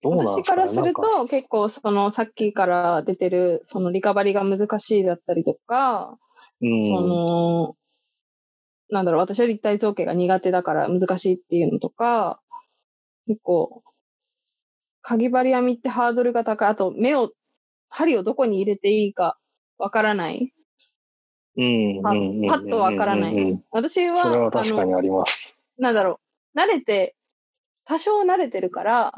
[0.00, 6.16] どうなんですかね私からすると結構そのさっきから出てるそのリカバリが難しいだったりとか、
[6.60, 6.84] うん。
[6.84, 7.76] その、
[8.90, 12.40] なんだろう、私は立体造形が苦手だから難しいっていうのとか、
[13.28, 13.82] 結構、
[15.02, 16.68] 鍵針編みってハードルが高い。
[16.68, 17.30] あと、目を、
[17.90, 19.38] 針をどこに入れていいか
[19.76, 20.52] わからない。
[21.56, 25.58] うんパッとわからない私は、それは確かにあります。
[25.76, 26.20] なんだろ
[26.54, 27.16] う、慣れて、
[27.84, 29.12] 多少慣れてるから、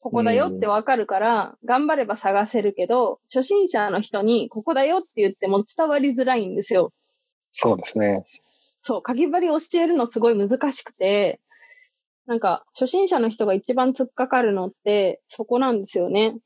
[0.00, 6.92] ここだよってわかるから、頑張れば探せるけど、初心者の人に、ここだよって言っても伝わりづらいんですよ。
[7.52, 8.24] そうですね。
[8.82, 11.40] そう、鍵針を教えるのすごい難しくて、
[12.26, 16.36] なんか、初心者の人が一番突っかかるのって、そこなんですよね。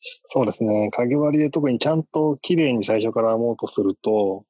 [0.00, 0.90] そうですね。
[0.92, 4.44] 鍵割りで特にちゃんと綺麗に最初から編もうとすると、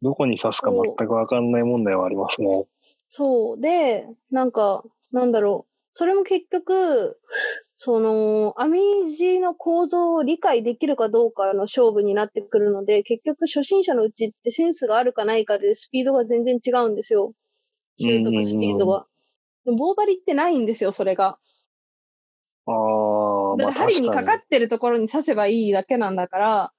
[0.00, 2.66] どこに刺すか全くわかんない問題はありますね。
[3.08, 3.60] そう。
[3.60, 4.82] で、なんか、
[5.12, 5.72] なんだろう。
[5.94, 7.20] それも結局、
[7.74, 8.70] その、編
[9.06, 17.34] み地の構造を理解できるかどうかの勝負になってくるので、結局初心者のうちってセンスがあるかないかでスピードが全然違うんですよ。
[18.00, 19.06] 習得スピードが。
[19.66, 21.38] 棒針ってないんですよ、それが。
[22.66, 24.26] ああ、針に確かに。
[24.26, 26.72] かかってるところに刺せばいいだけなんだから、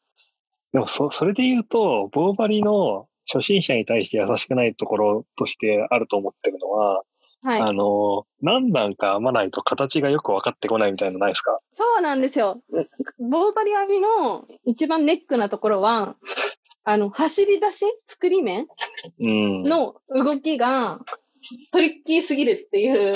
[0.72, 7.04] でもそ、それで言うと、棒針の初心者に対して優しくないところとしてあると思ってるのは、
[7.44, 7.62] はい。
[7.62, 11.60] あの、何段か編まないと形がよく分かってこないみたいなのないですか？
[11.74, 12.62] そうなんですよ。
[13.20, 16.16] 棒針編みの一番ネックなところは、
[16.86, 18.68] あの、走り出し作り面
[19.20, 19.62] うん。
[19.64, 21.02] の動きが
[21.72, 23.14] トリッキーすぎるっていう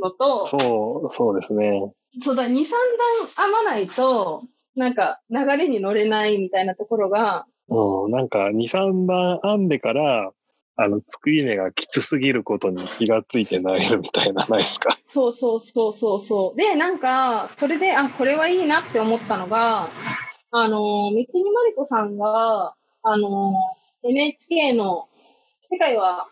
[0.00, 1.92] のと、そう、そうですね。
[2.22, 2.64] そうだ、2、3段
[3.44, 4.42] 編まないと、
[4.74, 10.30] なんか流れに乗れないみたいなところがうん、なんか2、3番編んでから、
[10.78, 14.96] あの、作り目がきつすぎることに気がついてないるみたいな、ないですか？
[15.06, 16.58] そうそうそうそうそう。
[16.58, 19.88] で、なんか、それで、あ、これはいいなって思ったのが、
[20.50, 23.54] あの、三国まりこさんが、あの、
[24.04, 25.08] NHK の
[25.70, 26.28] 世界は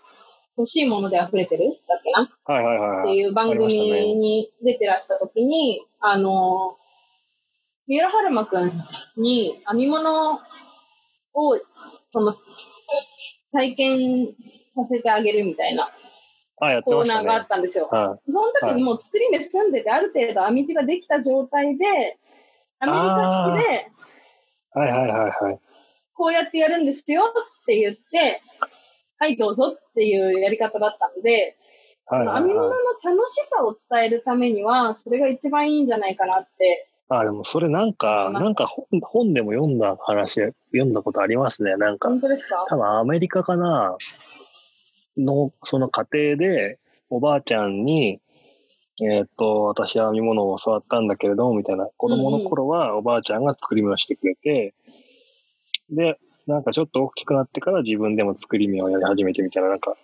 [0.56, 1.81] 欲しいもので溢れてる？
[1.89, 2.31] だっけな？
[2.44, 3.16] はいはいはいってはい。
[3.18, 6.76] いう番組に出てらしたときに、あの、
[7.86, 8.72] 三浦春馬くん
[9.16, 10.40] に編み物を、
[12.12, 12.32] その、
[13.52, 14.35] 体験
[14.70, 15.93] させてあげるみたいな
[16.60, 17.20] あ、やってましたね。
[17.20, 17.89] コーナーがあったんですよ。
[17.90, 21.85] はその時にもう作り目済んでて、ある程度編み地ができた状態で、
[22.81, 23.90] アメリカ式で
[24.76, 25.60] い、はいはいはいはい。
[26.14, 28.40] こうやってやるんですよって言って、
[29.19, 31.57] はい、どうぞっていうやり方だったので、
[32.07, 33.07] はいはい編み物のはい。
[33.16, 36.89] 楽しさを伝えるためには、それが一番いいんじゃないかなって。
[37.09, 40.41] あ、でもそれなんか、なんか本本でも読んだ話、
[40.73, 41.77] 読んだことありますね。
[41.77, 42.66] なんか、本当ですか？
[42.69, 43.97] 多分アメリカかな
[45.16, 46.78] の、その家庭で、
[47.11, 48.20] おばあちゃんに、
[49.03, 51.89] えーっと、私は編み物を教わったんだけれども、みたいな。
[51.97, 54.74] 子供の頃はおばあちゃんが作り目をしてくれて、
[55.91, 59.97] で、なんかちょっと大きくなってから自分でも作り目をやり始めてみたいな、なんか、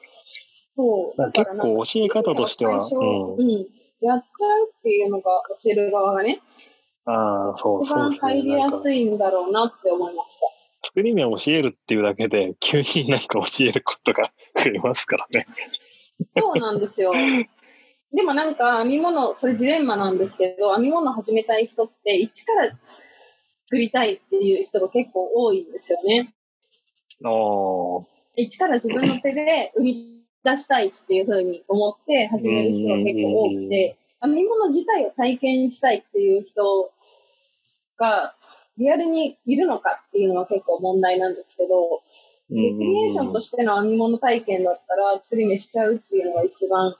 [0.76, 1.32] そう。
[1.32, 3.66] 結構教え方としてはうんうん。
[4.00, 6.40] やっちゃうっていうのが教える側がね、
[7.04, 8.32] ああ、そう一番そうですね。
[8.32, 10.46] 入りやすいんだろうなって思いました。
[10.82, 15.46] 作り目を教えるっていうだけで、急になんか教えることが増えますからね。
[16.30, 17.12] そうなんですよ。
[18.12, 22.70] でもなんか編み物、それジレンマなんですけど、編み物始めたい人って一から
[23.70, 26.34] 作りたいっていう人が結構多いんですよね。
[28.34, 36.90] 一から自分の手で生み出したいっていうふうに思って始める人が結構多くて、編み物自体を体験したいっていう人
[37.96, 38.34] が
[38.76, 42.02] リアルにいるのかっていうのは結構問題なんですけど、
[42.50, 46.96] レクリエーションとしての編み物体験だったら、釣り目しちゃうっていうのが一番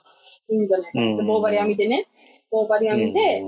[0.49, 1.19] いいんじゃないかなって。
[1.19, 2.07] うん棒針編みでね、
[2.49, 3.43] 棒針編みで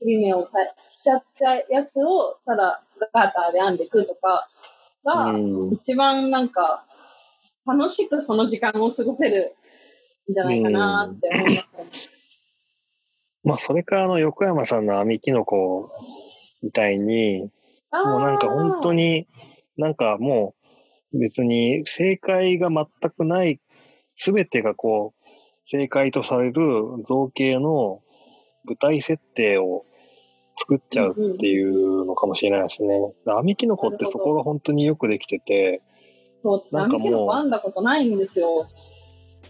[0.00, 0.58] うん釣り目をた
[0.88, 4.48] しちゃったやつを、ただガーターで編んでいくとか
[5.04, 6.84] が、うん一番なんか、
[7.66, 9.54] 楽しくその時間を過ごせる
[10.30, 11.84] んじゃないかなって思いますね。
[13.44, 15.90] まあ、それか、あの、横山さんの編みキノコ
[16.62, 17.50] みたいに、
[17.92, 19.02] もうなんか本当に。
[19.02, 19.26] に、
[19.76, 20.54] なんかも
[21.12, 23.60] う、別に正解が全くない、
[24.14, 25.28] すべてがこう、
[25.64, 26.62] 正解とされる
[27.06, 28.02] 造形の
[28.64, 29.84] 舞台設定を
[30.58, 32.88] 作っちゃうっていうのかもしれないですね。
[33.24, 35.82] 編みキノコってそこが本当によくできてて、
[36.72, 38.68] なんかもう編んだことないんですよ。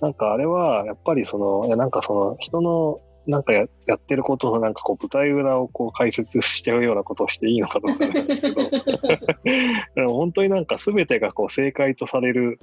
[0.01, 8.71] なんかあれは、やっぱりその、いやなんかその、人の、なんかややってることのなんかこう舞台裏をこう解説しちゃうようなことをしていいのかどうかなんですけど、
[9.95, 12.59] でも本当になんか全てがこう正解とされる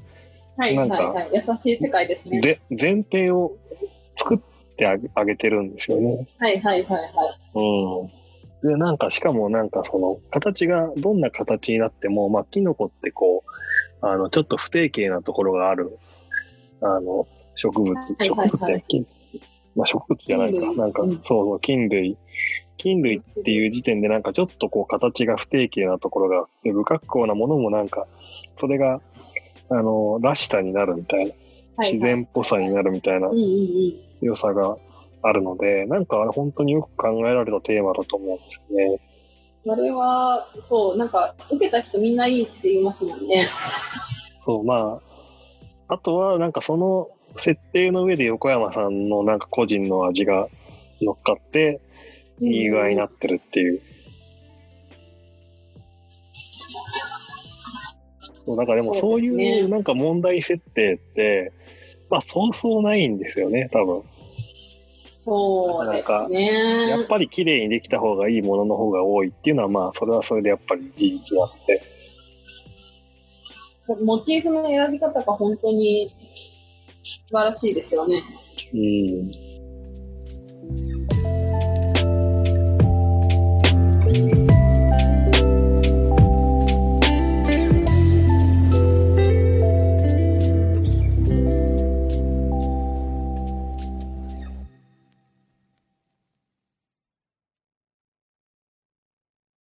[0.57, 1.43] はいなんかはいはい。
[1.47, 2.39] 優しい世界ですね。
[2.39, 3.57] ぜ前提を
[4.15, 4.39] 作っ
[4.77, 6.27] てあげあげてるんですよね。
[6.39, 7.11] はいはいはいはい。
[7.53, 8.24] うん。
[8.65, 13.43] で、なんかしかもなんかその形がどんな形になっても、まあキノコってこ
[14.01, 15.97] う、あの、ちょっと不定形なところがある、
[16.81, 19.05] あの、植物、はい植はいはい物って、き
[19.75, 20.73] まあ植物じゃないか。
[20.73, 22.17] なんか、うんそうそう、菌類。
[22.77, 28.07] 菌類っていう時点でなんかちょっとこう形が不定形なところがあって、不格好なものもなんか、
[28.55, 28.99] それが、
[29.69, 33.29] あの、らしさになるみたいな、はいはい自然っぽさになるみたいな。
[34.21, 34.77] 良さが
[35.27, 38.99] あるので、なんかあれ本当によく考えられたテーマだと思うんですよね。
[39.65, 43.47] それは、そう、なんか、受けた人みんないいって言いますもんね。
[44.39, 45.01] そう、ま
[45.87, 50.47] あ、あとはなんかその設定の上で横山さんのなんか個人の味が
[51.01, 51.81] 乗っかって、
[52.41, 53.81] いい具合になってるっていう。
[58.45, 61.51] そうだからでもそういうなんか問題設定って、
[62.09, 64.03] まあそうそうないんですよね、多分。
[65.25, 66.87] そうですね。
[66.87, 71.81] やっぱり綺麗にできた方がいいものの方が多いっていうのはまあそれはそれでやっぱり事実があって。
[74.03, 76.09] モチーフの選び方が本当に
[77.01, 78.23] 素晴らしいですよね。
[78.73, 79.44] うん。